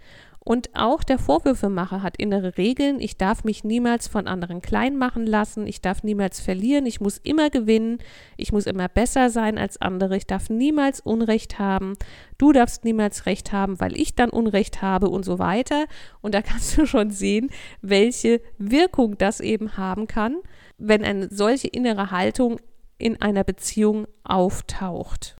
Und 0.44 0.71
auch 0.75 1.04
der 1.04 1.21
Vorwürfemacher 1.21 2.02
hat 2.02 2.16
innere 2.16 2.56
Regeln. 2.59 3.00
Ich 3.00 3.16
darf 3.16 3.44
mich 3.44 3.62
niemals 3.62 4.09
von 4.09 4.26
anderen 4.26 4.61
klein 4.61 4.97
machen 4.97 5.25
lassen. 5.25 5.68
Ich 5.68 5.80
darf 5.80 6.02
niemals 6.02 6.40
verlieren. 6.40 6.85
Ich 6.85 7.00
muss 7.00 7.18
immer 7.18 7.49
gewinnen. 7.49 7.99
Ich 8.37 8.50
muss 8.50 8.66
immer 8.66 8.88
besser 8.88 9.30
sein 9.30 9.56
als 9.56 9.80
andere. 9.80 10.16
Ich 10.16 10.26
darf 10.26 10.50
niemals 10.50 10.99
Unrecht 10.99 11.61
haben. 11.61 11.94
Du 12.38 12.52
darfst 12.52 12.85
niemals 12.85 13.26
Recht 13.26 13.52
haben, 13.52 13.78
weil 13.78 13.97
ich 13.97 14.16
dann 14.16 14.30
Unrecht 14.30 14.82
habe 14.82 15.11
und 15.11 15.25
so 15.25 15.38
weiter. 15.38 15.85
Und 16.23 16.35
da 16.35 16.42
kannst 16.42 16.76
du 16.76 16.87
schon 16.87 17.11
sehen, 17.11 17.50
welche 17.80 18.40
Wirkung 18.59 19.16
das 19.18 19.38
eben 19.38 19.76
haben 19.76 20.09
kann, 20.09 20.38
wenn 20.76 21.04
eine 21.04 21.28
solche 21.30 21.68
innere 21.68 22.11
Haltung 22.11 22.59
in 23.02 23.21
einer 23.21 23.44
Beziehung 23.44 24.06
auftaucht. 24.25 25.37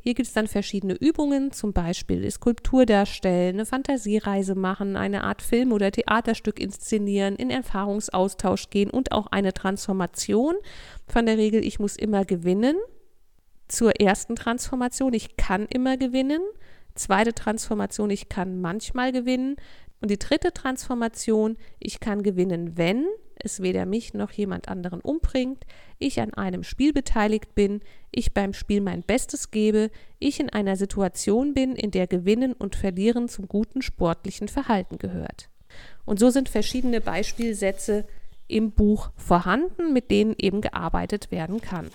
Hier 0.00 0.12
gibt 0.12 0.28
es 0.28 0.34
dann 0.34 0.48
verschiedene 0.48 0.94
Übungen, 0.94 1.50
zum 1.50 1.72
Beispiel 1.72 2.30
Skulptur 2.30 2.84
darstellen, 2.84 3.56
eine 3.56 3.64
Fantasiereise 3.64 4.54
machen, 4.54 4.96
eine 4.96 5.24
Art 5.24 5.40
Film 5.40 5.72
oder 5.72 5.90
Theaterstück 5.90 6.60
inszenieren, 6.60 7.36
in 7.36 7.48
Erfahrungsaustausch 7.48 8.68
gehen 8.68 8.90
und 8.90 9.12
auch 9.12 9.28
eine 9.28 9.54
Transformation. 9.54 10.56
Von 11.06 11.24
der 11.24 11.38
Regel, 11.38 11.64
ich 11.64 11.78
muss 11.78 11.96
immer 11.96 12.26
gewinnen, 12.26 12.76
zur 13.66 13.98
ersten 13.98 14.36
Transformation, 14.36 15.14
ich 15.14 15.38
kann 15.38 15.64
immer 15.64 15.96
gewinnen, 15.96 16.42
zweite 16.94 17.32
Transformation, 17.32 18.10
ich 18.10 18.28
kann 18.28 18.60
manchmal 18.60 19.10
gewinnen. 19.10 19.56
Und 20.02 20.10
die 20.10 20.18
dritte 20.18 20.52
Transformation, 20.52 21.56
ich 21.78 21.98
kann 21.98 22.22
gewinnen, 22.22 22.76
wenn 22.76 23.06
es 23.44 23.62
weder 23.62 23.86
mich 23.86 24.14
noch 24.14 24.30
jemand 24.30 24.68
anderen 24.68 25.00
umbringt, 25.00 25.64
ich 25.98 26.20
an 26.20 26.34
einem 26.34 26.64
Spiel 26.64 26.92
beteiligt 26.92 27.54
bin, 27.54 27.80
ich 28.10 28.34
beim 28.34 28.52
Spiel 28.52 28.80
mein 28.80 29.02
Bestes 29.02 29.50
gebe, 29.50 29.90
ich 30.18 30.40
in 30.40 30.50
einer 30.50 30.76
Situation 30.76 31.54
bin, 31.54 31.76
in 31.76 31.90
der 31.90 32.06
Gewinnen 32.06 32.52
und 32.52 32.76
Verlieren 32.76 33.28
zum 33.28 33.48
guten 33.48 33.82
sportlichen 33.82 34.48
Verhalten 34.48 34.98
gehört. 34.98 35.48
Und 36.04 36.18
so 36.18 36.30
sind 36.30 36.48
verschiedene 36.48 37.00
Beispielsätze 37.00 38.06
im 38.46 38.72
Buch 38.72 39.10
vorhanden, 39.16 39.92
mit 39.92 40.10
denen 40.10 40.34
eben 40.38 40.60
gearbeitet 40.60 41.30
werden 41.30 41.60
kann. 41.60 41.90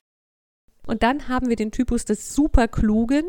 Und 0.88 1.04
dann 1.04 1.28
haben 1.28 1.50
wir 1.50 1.56
den 1.56 1.72
Typus 1.72 2.06
des 2.06 2.34
Superklugen. 2.34 3.26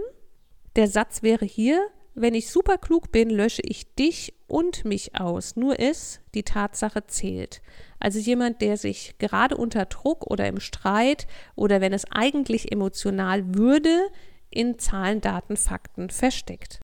Der 0.76 0.88
Satz 0.88 1.22
wäre 1.22 1.44
hier, 1.44 1.86
wenn 2.14 2.34
ich 2.34 2.50
superklug 2.50 3.12
bin, 3.12 3.30
lösche 3.30 3.62
ich 3.62 3.94
dich 3.94 4.34
und 4.46 4.84
mich 4.84 5.14
aus. 5.14 5.56
Nur 5.56 5.78
es, 5.78 6.20
die 6.34 6.42
Tatsache 6.42 7.06
zählt. 7.06 7.62
Also 7.98 8.18
jemand, 8.18 8.60
der 8.60 8.76
sich 8.76 9.16
gerade 9.18 9.56
unter 9.56 9.86
Druck 9.86 10.26
oder 10.26 10.46
im 10.48 10.60
Streit 10.60 11.26
oder 11.54 11.80
wenn 11.80 11.92
es 11.92 12.04
eigentlich 12.10 12.72
emotional 12.72 13.54
würde, 13.54 14.08
in 14.50 14.78
Zahlen, 14.78 15.20
Daten, 15.20 15.56
Fakten 15.56 16.10
versteckt. 16.10 16.80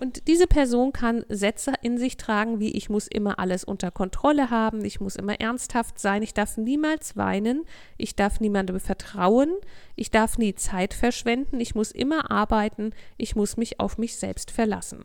Und 0.00 0.26
diese 0.26 0.48
Person 0.48 0.92
kann 0.92 1.24
Sätze 1.28 1.72
in 1.82 1.98
sich 1.98 2.16
tragen, 2.16 2.58
wie 2.58 2.72
ich 2.72 2.90
muss 2.90 3.06
immer 3.06 3.38
alles 3.38 3.62
unter 3.62 3.92
Kontrolle 3.92 4.50
haben, 4.50 4.84
ich 4.84 5.00
muss 5.00 5.14
immer 5.14 5.40
ernsthaft 5.40 6.00
sein, 6.00 6.22
ich 6.22 6.34
darf 6.34 6.56
niemals 6.56 7.16
weinen, 7.16 7.64
ich 7.96 8.16
darf 8.16 8.40
niemandem 8.40 8.80
vertrauen, 8.80 9.54
ich 9.94 10.10
darf 10.10 10.36
nie 10.36 10.56
Zeit 10.56 10.94
verschwenden, 10.94 11.60
ich 11.60 11.76
muss 11.76 11.92
immer 11.92 12.32
arbeiten, 12.32 12.90
ich 13.18 13.36
muss 13.36 13.56
mich 13.56 13.78
auf 13.78 13.96
mich 13.96 14.16
selbst 14.16 14.50
verlassen. 14.50 15.04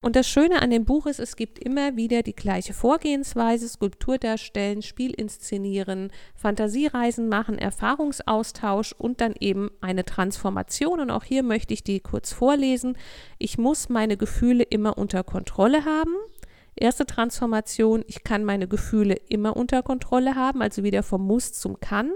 Und 0.00 0.14
das 0.14 0.28
Schöne 0.28 0.62
an 0.62 0.70
dem 0.70 0.84
Buch 0.84 1.06
ist, 1.06 1.18
es 1.18 1.34
gibt 1.34 1.58
immer 1.58 1.96
wieder 1.96 2.22
die 2.22 2.34
gleiche 2.34 2.72
Vorgehensweise, 2.72 3.68
Skulptur 3.68 4.16
darstellen, 4.16 4.80
Spiel 4.80 5.12
inszenieren, 5.12 6.12
Fantasiereisen 6.36 7.28
machen, 7.28 7.58
Erfahrungsaustausch 7.58 8.92
und 8.92 9.20
dann 9.20 9.34
eben 9.40 9.72
eine 9.80 10.04
Transformation. 10.04 11.00
Und 11.00 11.10
auch 11.10 11.24
hier 11.24 11.42
möchte 11.42 11.74
ich 11.74 11.82
die 11.82 11.98
kurz 11.98 12.32
vorlesen. 12.32 12.96
Ich 13.38 13.58
muss 13.58 13.88
meine 13.88 14.16
Gefühle 14.16 14.62
immer 14.62 14.96
unter 14.98 15.24
Kontrolle 15.24 15.84
haben. 15.84 16.14
Erste 16.76 17.04
Transformation, 17.04 18.04
ich 18.06 18.22
kann 18.22 18.44
meine 18.44 18.68
Gefühle 18.68 19.16
immer 19.28 19.56
unter 19.56 19.82
Kontrolle 19.82 20.36
haben, 20.36 20.62
also 20.62 20.84
wieder 20.84 21.02
vom 21.02 21.26
Muss 21.26 21.54
zum 21.54 21.80
Kann. 21.80 22.12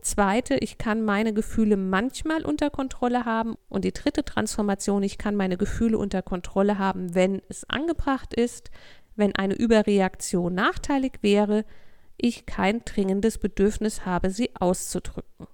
Zweite, 0.00 0.56
ich 0.56 0.78
kann 0.78 1.02
meine 1.02 1.32
Gefühle 1.32 1.76
manchmal 1.76 2.44
unter 2.44 2.70
Kontrolle 2.70 3.24
haben. 3.24 3.56
Und 3.68 3.84
die 3.84 3.92
dritte 3.92 4.24
Transformation, 4.24 5.02
ich 5.02 5.18
kann 5.18 5.36
meine 5.36 5.56
Gefühle 5.56 5.98
unter 5.98 6.22
Kontrolle 6.22 6.78
haben, 6.78 7.14
wenn 7.14 7.42
es 7.48 7.68
angebracht 7.68 8.34
ist, 8.34 8.70
wenn 9.16 9.34
eine 9.34 9.54
Überreaktion 9.54 10.54
nachteilig 10.54 11.18
wäre, 11.22 11.64
ich 12.16 12.46
kein 12.46 12.84
dringendes 12.84 13.38
Bedürfnis 13.38 14.04
habe, 14.04 14.30
sie 14.30 14.50
auszudrücken. 14.58 15.46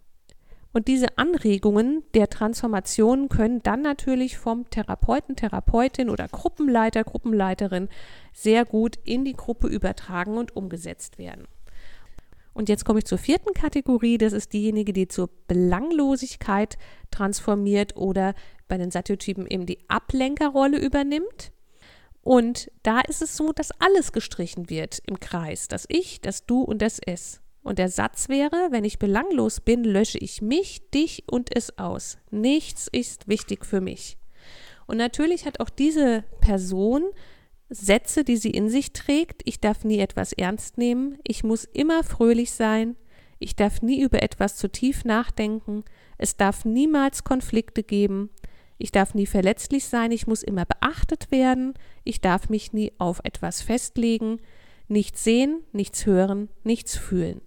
Und 0.72 0.88
diese 0.88 1.18
Anregungen 1.18 2.02
der 2.14 2.28
Transformation 2.28 3.28
können 3.28 3.62
dann 3.62 3.82
natürlich 3.82 4.38
vom 4.38 4.68
Therapeuten, 4.70 5.36
Therapeutin 5.36 6.10
oder 6.10 6.26
Gruppenleiter, 6.26 7.04
Gruppenleiterin 7.04 7.88
sehr 8.32 8.64
gut 8.64 8.98
in 9.04 9.24
die 9.24 9.34
Gruppe 9.34 9.68
übertragen 9.68 10.36
und 10.36 10.56
umgesetzt 10.56 11.16
werden. 11.16 11.46
Und 12.54 12.68
jetzt 12.68 12.84
komme 12.84 13.00
ich 13.00 13.04
zur 13.04 13.18
vierten 13.18 13.52
Kategorie. 13.52 14.16
Das 14.16 14.32
ist 14.32 14.52
diejenige, 14.52 14.92
die 14.92 15.08
zur 15.08 15.28
Belanglosigkeit 15.48 16.78
transformiert 17.10 17.96
oder 17.96 18.34
bei 18.68 18.78
den 18.78 18.90
Satyotypen 18.90 19.46
eben 19.46 19.66
die 19.66 19.78
Ablenkerrolle 19.88 20.78
übernimmt. 20.78 21.52
Und 22.22 22.70
da 22.82 23.00
ist 23.00 23.20
es 23.20 23.36
so, 23.36 23.52
dass 23.52 23.70
alles 23.80 24.12
gestrichen 24.12 24.70
wird 24.70 25.00
im 25.06 25.20
Kreis. 25.20 25.68
Das 25.68 25.84
Ich, 25.88 26.20
das 26.22 26.46
Du 26.46 26.62
und 26.62 26.80
das 26.80 26.98
Es. 27.04 27.40
Und 27.62 27.78
der 27.78 27.88
Satz 27.88 28.28
wäre, 28.28 28.68
wenn 28.70 28.84
ich 28.84 28.98
belanglos 28.98 29.60
bin, 29.60 29.84
lösche 29.84 30.18
ich 30.18 30.40
mich, 30.40 30.90
dich 30.90 31.24
und 31.26 31.54
es 31.54 31.78
aus. 31.78 32.18
Nichts 32.30 32.88
ist 32.90 33.26
wichtig 33.26 33.66
für 33.66 33.80
mich. 33.80 34.16
Und 34.86 34.98
natürlich 34.98 35.46
hat 35.46 35.60
auch 35.60 35.70
diese 35.70 36.24
Person 36.40 37.04
Sätze, 37.74 38.24
die 38.24 38.36
sie 38.36 38.50
in 38.50 38.68
sich 38.68 38.92
trägt. 38.92 39.42
Ich 39.44 39.60
darf 39.60 39.84
nie 39.84 39.98
etwas 39.98 40.32
ernst 40.32 40.78
nehmen. 40.78 41.18
Ich 41.26 41.44
muss 41.44 41.64
immer 41.64 42.02
fröhlich 42.04 42.52
sein. 42.52 42.96
Ich 43.38 43.56
darf 43.56 43.82
nie 43.82 44.00
über 44.00 44.22
etwas 44.22 44.56
zu 44.56 44.68
tief 44.68 45.04
nachdenken. 45.04 45.84
Es 46.18 46.36
darf 46.36 46.64
niemals 46.64 47.24
Konflikte 47.24 47.82
geben. 47.82 48.30
Ich 48.78 48.92
darf 48.92 49.14
nie 49.14 49.26
verletzlich 49.26 49.86
sein. 49.86 50.12
Ich 50.12 50.26
muss 50.26 50.42
immer 50.42 50.64
beachtet 50.64 51.30
werden. 51.30 51.74
Ich 52.04 52.20
darf 52.20 52.48
mich 52.48 52.72
nie 52.72 52.92
auf 52.98 53.20
etwas 53.24 53.62
festlegen. 53.62 54.40
Nichts 54.88 55.24
sehen, 55.24 55.62
nichts 55.72 56.06
hören, 56.06 56.48
nichts 56.62 56.96
fühlen. 56.96 57.40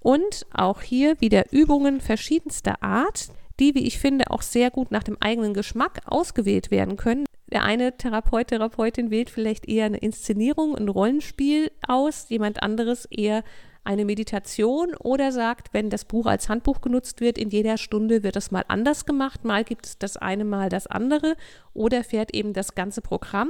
Und 0.00 0.46
auch 0.52 0.80
hier 0.82 1.20
wieder 1.20 1.52
Übungen 1.52 2.00
verschiedenster 2.00 2.82
Art, 2.82 3.28
die, 3.60 3.74
wie 3.74 3.86
ich 3.86 3.98
finde, 3.98 4.30
auch 4.30 4.42
sehr 4.42 4.70
gut 4.70 4.90
nach 4.90 5.02
dem 5.02 5.16
eigenen 5.20 5.54
Geschmack 5.54 6.00
ausgewählt 6.06 6.70
werden 6.70 6.96
können. 6.96 7.24
Der 7.50 7.64
eine 7.64 7.96
Therapeut, 7.96 8.48
Therapeutin 8.48 9.10
wählt 9.10 9.30
vielleicht 9.30 9.68
eher 9.68 9.86
eine 9.86 9.98
Inszenierung, 9.98 10.76
ein 10.76 10.88
Rollenspiel 10.88 11.70
aus, 11.86 12.28
jemand 12.28 12.62
anderes 12.62 13.06
eher 13.06 13.42
eine 13.88 14.04
Meditation 14.04 14.94
oder 14.96 15.32
sagt, 15.32 15.72
wenn 15.72 15.88
das 15.88 16.04
Buch 16.04 16.26
als 16.26 16.50
Handbuch 16.50 16.82
genutzt 16.82 17.22
wird, 17.22 17.38
in 17.38 17.48
jeder 17.48 17.78
Stunde 17.78 18.22
wird 18.22 18.36
es 18.36 18.50
mal 18.50 18.64
anders 18.68 19.06
gemacht, 19.06 19.46
mal 19.46 19.64
gibt 19.64 19.86
es 19.86 19.96
das 19.96 20.18
eine, 20.18 20.44
mal 20.44 20.68
das 20.68 20.86
andere 20.86 21.36
oder 21.72 22.04
fährt 22.04 22.34
eben 22.34 22.52
das 22.52 22.74
ganze 22.74 23.00
Programm. 23.00 23.48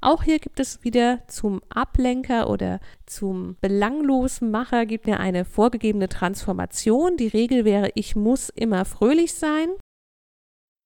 Auch 0.00 0.24
hier 0.24 0.40
gibt 0.40 0.58
es 0.58 0.82
wieder 0.82 1.20
zum 1.28 1.62
Ablenker 1.68 2.50
oder 2.50 2.80
zum 3.06 3.56
belanglosen 3.60 4.50
Macher 4.50 4.86
gibt 4.86 5.06
ja 5.06 5.18
eine 5.18 5.44
vorgegebene 5.44 6.08
Transformation. 6.08 7.16
Die 7.16 7.28
Regel 7.28 7.64
wäre, 7.64 7.90
ich 7.94 8.16
muss 8.16 8.48
immer 8.48 8.84
fröhlich 8.86 9.34
sein. 9.34 9.68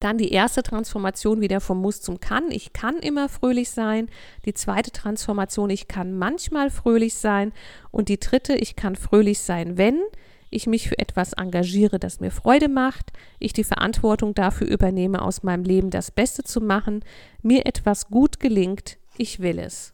Dann 0.00 0.16
die 0.16 0.32
erste 0.32 0.62
Transformation 0.62 1.42
wieder 1.42 1.60
vom 1.60 1.80
Muss 1.80 2.00
zum 2.00 2.20
Kann. 2.20 2.50
Ich 2.50 2.72
kann 2.72 2.96
immer 2.96 3.28
fröhlich 3.28 3.70
sein. 3.70 4.08
Die 4.46 4.54
zweite 4.54 4.90
Transformation, 4.90 5.68
ich 5.68 5.88
kann 5.88 6.16
manchmal 6.16 6.70
fröhlich 6.70 7.14
sein. 7.14 7.52
Und 7.90 8.08
die 8.08 8.18
dritte, 8.18 8.54
ich 8.54 8.76
kann 8.76 8.96
fröhlich 8.96 9.40
sein, 9.40 9.76
wenn 9.76 10.00
ich 10.48 10.66
mich 10.66 10.88
für 10.88 10.98
etwas 10.98 11.34
engagiere, 11.34 11.98
das 11.98 12.18
mir 12.18 12.30
Freude 12.30 12.68
macht, 12.68 13.12
ich 13.38 13.52
die 13.52 13.62
Verantwortung 13.62 14.34
dafür 14.34 14.66
übernehme, 14.66 15.22
aus 15.22 15.42
meinem 15.42 15.64
Leben 15.64 15.90
das 15.90 16.10
Beste 16.10 16.42
zu 16.44 16.60
machen, 16.60 17.04
mir 17.42 17.66
etwas 17.66 18.08
gut 18.08 18.40
gelingt, 18.40 18.98
ich 19.18 19.40
will 19.40 19.58
es. 19.58 19.92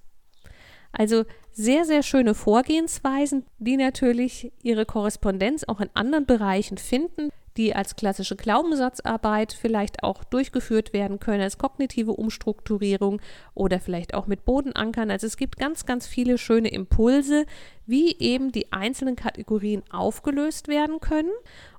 Also 0.92 1.25
sehr, 1.52 1.84
sehr 1.84 2.02
schöne 2.02 2.34
Vorgehensweisen, 2.34 3.44
die 3.58 3.76
natürlich 3.76 4.52
ihre 4.62 4.86
Korrespondenz 4.86 5.64
auch 5.64 5.80
in 5.80 5.90
anderen 5.94 6.26
Bereichen 6.26 6.78
finden 6.78 7.30
die 7.56 7.75
als 7.75 7.96
klassische 7.96 8.36
Glaubenssatzarbeit 8.36 9.52
vielleicht 9.52 10.02
auch 10.02 10.25
durchgeführt 10.25 10.92
werden 10.92 11.18
können, 11.18 11.42
als 11.42 11.58
kognitive 11.58 12.12
Umstrukturierung 12.12 13.20
oder 13.54 13.80
vielleicht 13.80 14.14
auch 14.14 14.26
mit 14.26 14.44
Bodenankern. 14.44 15.10
Also 15.10 15.26
es 15.26 15.36
gibt 15.36 15.56
ganz, 15.58 15.86
ganz 15.86 16.06
viele 16.06 16.38
schöne 16.38 16.68
Impulse, 16.68 17.46
wie 17.86 18.16
eben 18.18 18.52
die 18.52 18.72
einzelnen 18.72 19.16
Kategorien 19.16 19.82
aufgelöst 19.90 20.68
werden 20.68 21.00
können. 21.00 21.32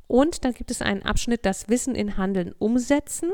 Und 0.07 0.45
dann 0.45 0.53
gibt 0.53 0.71
es 0.71 0.81
einen 0.81 1.03
Abschnitt, 1.03 1.45
das 1.45 1.69
Wissen 1.69 1.95
in 1.95 2.17
Handeln 2.17 2.53
umsetzen. 2.57 3.31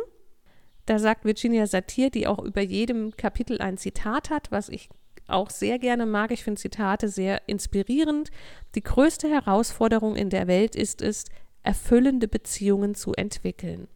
Da 0.85 0.99
sagt 0.99 1.23
Virginia 1.23 1.65
Satir, 1.67 2.09
die 2.09 2.27
auch 2.27 2.39
über 2.39 2.61
jedem 2.61 3.15
Kapitel 3.15 3.61
ein 3.61 3.77
Zitat 3.77 4.29
hat, 4.29 4.51
was 4.51 4.69
ich 4.69 4.89
auch 5.27 5.49
sehr 5.49 5.79
gerne 5.79 6.05
mag. 6.05 6.31
Ich 6.31 6.43
finde 6.43 6.59
Zitate 6.59 7.07
sehr 7.07 7.41
inspirierend. 7.47 8.29
Die 8.75 8.83
größte 8.83 9.29
Herausforderung 9.29 10.15
in 10.15 10.29
der 10.29 10.47
Welt 10.47 10.75
ist 10.75 11.01
es, 11.01 11.25
erfüllende 11.63 12.27
Beziehungen 12.27 12.95
zu 12.95 13.13
entwickeln. 13.13 13.87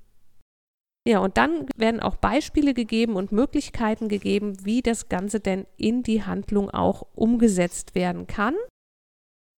Ja, 1.08 1.20
und 1.20 1.38
dann 1.38 1.68
werden 1.78 2.02
auch 2.02 2.18
Beispiele 2.18 2.74
gegeben 2.74 3.16
und 3.16 3.32
Möglichkeiten 3.32 4.10
gegeben, 4.10 4.66
wie 4.66 4.82
das 4.82 5.08
Ganze 5.08 5.40
denn 5.40 5.66
in 5.78 6.04
die 6.04 6.24
Handlung 6.24 6.70
auch 6.70 7.08
umgesetzt 7.16 7.96
werden 7.96 8.28
kann 8.28 8.56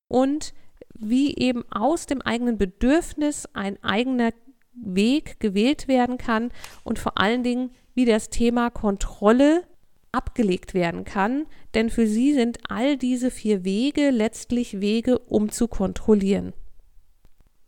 und 0.08 0.54
wie 0.94 1.36
eben 1.36 1.64
aus 1.72 2.06
dem 2.06 2.22
eigenen 2.22 2.60
Bedürfnis 2.60 3.48
ein 3.54 3.84
eigener 3.84 4.32
Weg 4.74 5.40
gewählt 5.40 5.88
werden 5.88 6.18
kann 6.18 6.52
und 6.84 7.00
vor 7.00 7.18
allen 7.18 7.42
Dingen, 7.42 7.72
wie 7.96 8.06
das 8.06 8.30
Thema 8.30 8.70
Kontrolle 8.70 9.64
abgelegt 10.12 10.74
werden 10.74 11.04
kann, 11.04 11.46
denn 11.74 11.90
für 11.90 12.08
sie 12.08 12.34
sind 12.34 12.60
all 12.70 12.98
diese 12.98 13.32
vier 13.32 13.64
Wege 13.64 14.10
letztlich 14.10 14.82
Wege, 14.82 15.20
um 15.20 15.52
zu 15.52 15.68
kontrollieren. 15.68 16.54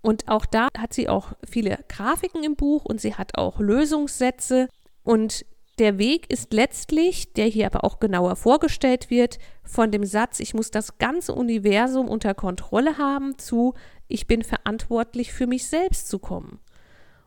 Und 0.02 0.28
auch 0.28 0.46
da 0.46 0.68
hat 0.78 0.94
sie 0.94 1.10
auch 1.10 1.34
viele 1.48 1.80
Grafiken 1.88 2.44
im 2.44 2.56
Buch 2.56 2.86
und 2.86 3.00
sie 3.00 3.16
hat 3.16 3.38
auch 3.38 3.60
Lösungssätze. 3.60 4.68
Und 5.04 5.46
der 5.78 5.98
Weg 5.98 6.32
ist 6.32 6.54
letztlich, 6.54 7.34
der 7.34 7.46
hier 7.46 7.66
aber 7.68 7.84
auch 7.84 8.00
genauer 8.00 8.36
vorgestellt 8.36 9.10
wird, 9.10 9.40
von 9.64 9.92
dem 9.92 10.06
Satz, 10.06 10.40
ich 10.40 10.54
muss 10.54 10.72
das 10.72 10.98
ganze 10.98 11.34
Universum 11.34 12.10
unter 12.10 12.34
Kontrolle 12.34 12.98
haben, 12.98 13.38
zu, 13.38 13.74
ich 14.08 14.28
bin 14.28 14.44
verantwortlich 14.44 15.34
für 15.34 15.48
mich 15.48 15.68
selbst 15.68 16.08
zu 16.08 16.20
kommen. 16.20 16.60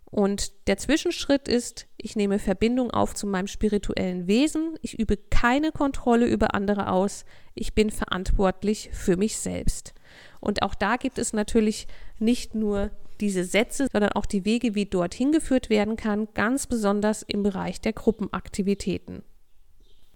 Und 0.04 0.68
der 0.68 0.76
Zwischenschritt 0.76 1.48
ist, 1.48 1.88
ich 1.96 2.14
nehme 2.14 2.38
Verbindung 2.38 2.92
auf 2.92 3.14
zu 3.14 3.26
meinem 3.26 3.48
spirituellen 3.48 4.28
Wesen, 4.28 4.76
ich 4.80 4.96
übe 4.96 5.16
keine 5.16 5.72
Kontrolle 5.72 6.26
über 6.26 6.54
andere 6.54 6.90
aus, 6.90 7.24
ich 7.54 7.74
bin 7.74 7.90
verantwortlich 7.90 8.90
für 8.92 9.16
mich 9.16 9.38
selbst. 9.38 9.92
Und 10.40 10.62
auch 10.62 10.74
da 10.74 10.96
gibt 10.96 11.18
es 11.18 11.32
natürlich 11.32 11.86
nicht 12.18 12.54
nur 12.54 12.90
diese 13.20 13.44
Sätze, 13.44 13.88
sondern 13.90 14.12
auch 14.12 14.26
die 14.26 14.44
Wege, 14.44 14.74
wie 14.74 14.86
dorthin 14.86 15.32
geführt 15.32 15.70
werden 15.70 15.96
kann, 15.96 16.28
ganz 16.34 16.66
besonders 16.66 17.22
im 17.22 17.42
Bereich 17.42 17.80
der 17.80 17.92
Gruppenaktivitäten. 17.92 19.22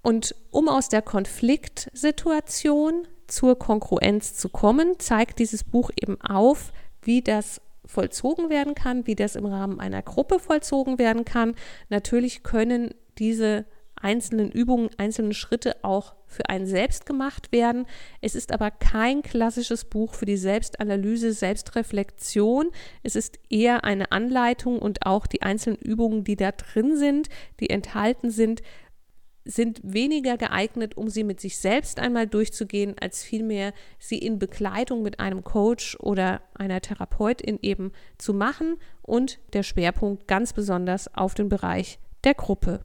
Und 0.02 0.34
um 0.50 0.68
aus 0.68 0.88
der 0.88 1.02
Konfliktsituation 1.02 3.06
zur 3.26 3.58
Konkurrenz 3.58 4.34
zu 4.34 4.48
kommen, 4.48 4.98
zeigt 4.98 5.38
dieses 5.38 5.64
Buch 5.64 5.90
eben 6.00 6.20
auf, 6.20 6.72
wie 7.02 7.22
das 7.22 7.60
vollzogen 7.84 8.50
werden 8.50 8.74
kann, 8.74 9.06
wie 9.06 9.14
das 9.14 9.36
im 9.36 9.46
Rahmen 9.46 9.80
einer 9.80 10.02
Gruppe 10.02 10.38
vollzogen 10.38 10.98
werden 10.98 11.24
kann. 11.24 11.54
Natürlich 11.88 12.42
können 12.42 12.94
diese 13.18 13.64
einzelnen 14.02 14.50
Übungen, 14.50 14.90
einzelne 14.98 15.34
Schritte 15.34 15.76
auch 15.82 16.14
für 16.26 16.48
einen 16.48 16.66
selbst 16.66 17.06
gemacht 17.06 17.52
werden. 17.52 17.86
Es 18.20 18.34
ist 18.34 18.52
aber 18.52 18.70
kein 18.70 19.22
klassisches 19.22 19.84
Buch 19.84 20.14
für 20.14 20.26
die 20.26 20.36
Selbstanalyse, 20.36 21.32
Selbstreflexion. 21.32 22.70
Es 23.02 23.16
ist 23.16 23.38
eher 23.48 23.84
eine 23.84 24.12
Anleitung 24.12 24.78
und 24.78 25.06
auch 25.06 25.26
die 25.26 25.42
einzelnen 25.42 25.78
Übungen, 25.78 26.24
die 26.24 26.36
da 26.36 26.52
drin 26.52 26.96
sind, 26.96 27.28
die 27.60 27.70
enthalten 27.70 28.30
sind, 28.30 28.62
sind 29.48 29.80
weniger 29.82 30.36
geeignet, 30.36 30.96
um 30.96 31.08
sie 31.08 31.24
mit 31.24 31.40
sich 31.40 31.56
selbst 31.56 31.98
einmal 32.00 32.26
durchzugehen, 32.26 32.96
als 33.00 33.24
vielmehr 33.24 33.72
sie 33.98 34.18
in 34.18 34.38
Begleitung 34.38 35.02
mit 35.02 35.20
einem 35.20 35.42
Coach 35.42 35.96
oder 36.00 36.42
einer 36.54 36.82
Therapeutin 36.82 37.58
eben 37.62 37.92
zu 38.18 38.34
machen 38.34 38.76
und 39.00 39.38
der 39.54 39.62
Schwerpunkt 39.62 40.28
ganz 40.28 40.52
besonders 40.52 41.14
auf 41.14 41.34
den 41.34 41.48
Bereich 41.48 41.98
der 42.24 42.34
Gruppe. 42.34 42.84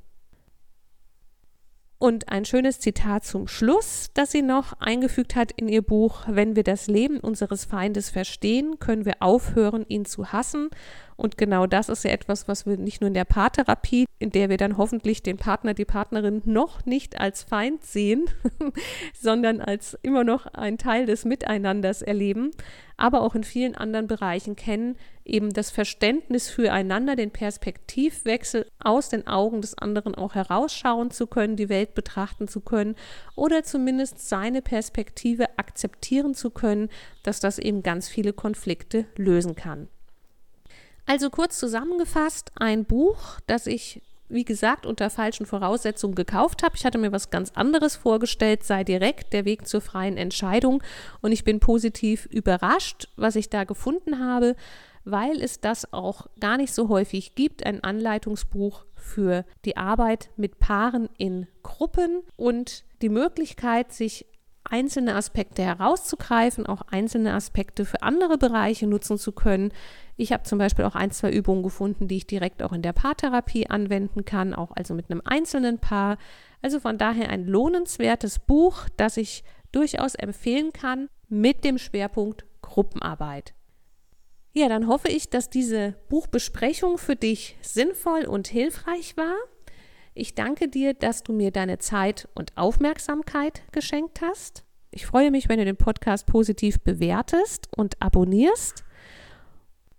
Und 2.03 2.27
ein 2.27 2.43
schönes 2.43 2.81
Zitat 2.81 3.23
zum 3.23 3.47
Schluss, 3.47 4.09
das 4.13 4.29
sie 4.29 4.41
noch 4.41 4.73
eingefügt 4.81 5.37
hat 5.37 5.53
in 5.53 5.69
ihr 5.69 5.81
Buch, 5.81 6.23
wenn 6.27 6.57
wir 6.57 6.63
das 6.63 6.87
Leben 6.87 7.17
unseres 7.21 7.63
Feindes 7.63 8.09
verstehen, 8.09 8.77
können 8.77 9.05
wir 9.05 9.21
aufhören, 9.21 9.85
ihn 9.87 10.03
zu 10.03 10.33
hassen. 10.33 10.69
Und 11.15 11.37
genau 11.37 11.67
das 11.67 11.89
ist 11.89 12.03
ja 12.03 12.11
etwas, 12.11 12.47
was 12.47 12.65
wir 12.65 12.77
nicht 12.77 13.01
nur 13.01 13.07
in 13.07 13.13
der 13.13 13.25
Paartherapie, 13.25 14.05
in 14.19 14.31
der 14.31 14.49
wir 14.49 14.57
dann 14.57 14.77
hoffentlich 14.77 15.21
den 15.21 15.37
Partner, 15.37 15.73
die 15.73 15.85
Partnerin 15.85 16.41
noch 16.45 16.85
nicht 16.85 17.19
als 17.19 17.43
Feind 17.43 17.83
sehen, 17.83 18.25
sondern 19.13 19.61
als 19.61 19.97
immer 20.01 20.23
noch 20.23 20.45
ein 20.45 20.77
Teil 20.77 21.05
des 21.05 21.25
Miteinanders 21.25 22.01
erleben, 22.01 22.51
aber 22.97 23.21
auch 23.21 23.35
in 23.35 23.43
vielen 23.43 23.75
anderen 23.75 24.07
Bereichen 24.07 24.55
kennen, 24.55 24.95
eben 25.25 25.51
das 25.51 25.71
Verständnis 25.71 26.49
füreinander, 26.49 27.15
den 27.15 27.31
Perspektivwechsel 27.31 28.65
aus 28.79 29.09
den 29.09 29.27
Augen 29.27 29.61
des 29.61 29.77
anderen 29.77 30.15
auch 30.15 30.35
herausschauen 30.35 31.11
zu 31.11 31.27
können, 31.27 31.55
die 31.55 31.69
Welt 31.69 31.95
betrachten 31.95 32.47
zu 32.47 32.61
können 32.61 32.95
oder 33.35 33.63
zumindest 33.63 34.27
seine 34.27 34.61
Perspektive 34.61 35.57
akzeptieren 35.57 36.33
zu 36.33 36.49
können, 36.49 36.89
dass 37.23 37.39
das 37.39 37.59
eben 37.59 37.83
ganz 37.83 38.07
viele 38.07 38.33
Konflikte 38.33 39.05
lösen 39.15 39.55
kann. 39.55 39.87
Also 41.05 41.29
kurz 41.29 41.59
zusammengefasst, 41.59 42.51
ein 42.55 42.85
Buch, 42.85 43.39
das 43.45 43.67
ich 43.67 44.01
wie 44.33 44.45
gesagt, 44.45 44.85
unter 44.85 45.09
falschen 45.09 45.45
Voraussetzungen 45.45 46.15
gekauft 46.15 46.63
habe. 46.63 46.75
Ich 46.75 46.85
hatte 46.85 46.97
mir 46.97 47.11
was 47.11 47.29
ganz 47.29 47.51
anderes 47.51 47.95
vorgestellt, 47.95 48.63
sei 48.63 48.83
direkt 48.83 49.31
der 49.31 49.45
Weg 49.45 49.67
zur 49.67 49.79
freien 49.79 50.17
Entscheidung. 50.17 50.81
Und 51.21 51.31
ich 51.31 51.43
bin 51.43 51.59
positiv 51.59 52.25
überrascht, 52.25 53.07
was 53.15 53.35
ich 53.35 53.49
da 53.49 53.63
gefunden 53.63 54.19
habe, 54.19 54.55
weil 55.05 55.41
es 55.41 55.59
das 55.59 55.93
auch 55.93 56.27
gar 56.39 56.57
nicht 56.57 56.73
so 56.73 56.89
häufig 56.89 57.35
gibt, 57.35 57.65
ein 57.65 57.83
Anleitungsbuch 57.83 58.85
für 58.95 59.45
die 59.65 59.77
Arbeit 59.77 60.29
mit 60.37 60.59
Paaren 60.59 61.09
in 61.17 61.47
Gruppen 61.61 62.23
und 62.37 62.83
die 63.01 63.09
Möglichkeit, 63.09 63.93
sich 63.93 64.25
einzelne 64.63 65.15
Aspekte 65.15 65.63
herauszugreifen, 65.63 66.65
auch 66.65 66.81
einzelne 66.89 67.33
Aspekte 67.33 67.85
für 67.85 68.01
andere 68.01 68.37
Bereiche 68.37 68.87
nutzen 68.87 69.17
zu 69.17 69.31
können. 69.31 69.73
Ich 70.15 70.31
habe 70.31 70.43
zum 70.43 70.59
Beispiel 70.59 70.85
auch 70.85 70.95
ein, 70.95 71.11
zwei 71.11 71.31
Übungen 71.31 71.63
gefunden, 71.63 72.07
die 72.07 72.17
ich 72.17 72.27
direkt 72.27 72.63
auch 72.63 72.73
in 72.73 72.81
der 72.81 72.93
Paartherapie 72.93 73.69
anwenden 73.69 74.25
kann, 74.25 74.53
auch 74.53 74.71
also 74.75 74.93
mit 74.93 75.09
einem 75.09 75.21
einzelnen 75.25 75.79
Paar. 75.79 76.17
Also 76.61 76.79
von 76.79 76.97
daher 76.97 77.29
ein 77.29 77.45
lohnenswertes 77.45 78.39
Buch, 78.39 78.87
das 78.95 79.17
ich 79.17 79.43
durchaus 79.71 80.15
empfehlen 80.15 80.71
kann 80.71 81.09
mit 81.27 81.63
dem 81.63 81.77
Schwerpunkt 81.77 82.45
Gruppenarbeit. 82.61 83.53
Ja, 84.53 84.69
dann 84.69 84.87
hoffe 84.87 85.09
ich, 85.09 85.29
dass 85.29 85.49
diese 85.49 85.95
Buchbesprechung 86.09 86.99
für 86.99 87.15
dich 87.15 87.57
sinnvoll 87.61 88.25
und 88.25 88.47
hilfreich 88.47 89.17
war. 89.17 89.33
Ich 90.15 90.35
danke 90.35 90.67
dir, 90.67 90.93
dass 90.93 91.23
du 91.23 91.33
mir 91.33 91.49
deine 91.49 91.79
Zeit 91.79 92.27
und 92.35 92.55
Aufmerksamkeit 92.55 93.63
geschenkt 93.71 94.21
hast. 94.21 94.63
Ich 94.91 95.07
freue 95.07 95.31
mich, 95.31 95.49
wenn 95.49 95.57
du 95.57 95.65
den 95.65 95.75
Podcast 95.75 96.27
positiv 96.27 96.79
bewertest 96.81 97.67
und 97.75 97.99
abonnierst. 97.99 98.83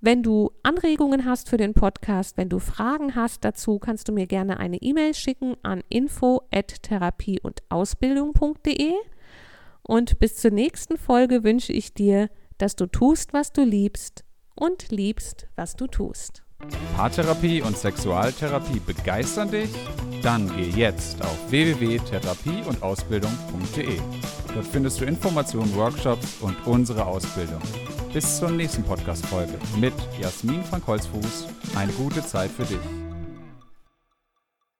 Wenn 0.00 0.22
du 0.22 0.52
Anregungen 0.62 1.24
hast 1.24 1.48
für 1.48 1.56
den 1.56 1.74
Podcast, 1.74 2.36
wenn 2.36 2.48
du 2.48 2.60
Fragen 2.60 3.16
hast 3.16 3.44
dazu, 3.44 3.80
kannst 3.80 4.06
du 4.06 4.12
mir 4.12 4.26
gerne 4.26 4.60
eine 4.60 4.76
E-Mail 4.76 5.14
schicken 5.14 5.56
an 5.64 5.82
info@therapie 5.88 7.40
und 7.40 7.62
Ausbildung.de. 7.68 8.92
Und 9.82 10.20
bis 10.20 10.36
zur 10.36 10.52
nächsten 10.52 10.96
Folge 10.96 11.42
wünsche 11.42 11.72
ich 11.72 11.92
dir, 11.92 12.30
dass 12.58 12.76
du 12.76 12.86
tust, 12.86 13.32
was 13.32 13.52
du 13.52 13.64
liebst 13.64 14.24
und 14.54 14.92
liebst, 14.92 15.48
was 15.56 15.74
du 15.74 15.88
tust. 15.88 16.43
Paartherapie 16.96 17.62
und 17.62 17.76
Sexualtherapie 17.76 18.80
begeistern 18.80 19.50
dich? 19.50 19.70
Dann 20.22 20.50
geh 20.56 20.70
jetzt 20.70 21.20
auf 21.22 21.36
www.therapieundausbildung.de. 21.50 23.98
Dort 24.54 24.66
findest 24.66 25.00
du 25.00 25.04
Informationen, 25.04 25.74
Workshops 25.74 26.36
und 26.40 26.56
unsere 26.66 27.04
Ausbildung. 27.04 27.60
Bis 28.12 28.38
zur 28.38 28.50
nächsten 28.50 28.84
Podcast-Folge 28.84 29.54
mit 29.78 29.94
Jasmin 30.20 30.62
van 30.70 30.80
Kolzfuß. 30.82 31.48
Eine 31.74 31.92
gute 31.92 32.24
Zeit 32.24 32.50
für 32.50 32.64
dich. 32.64 33.03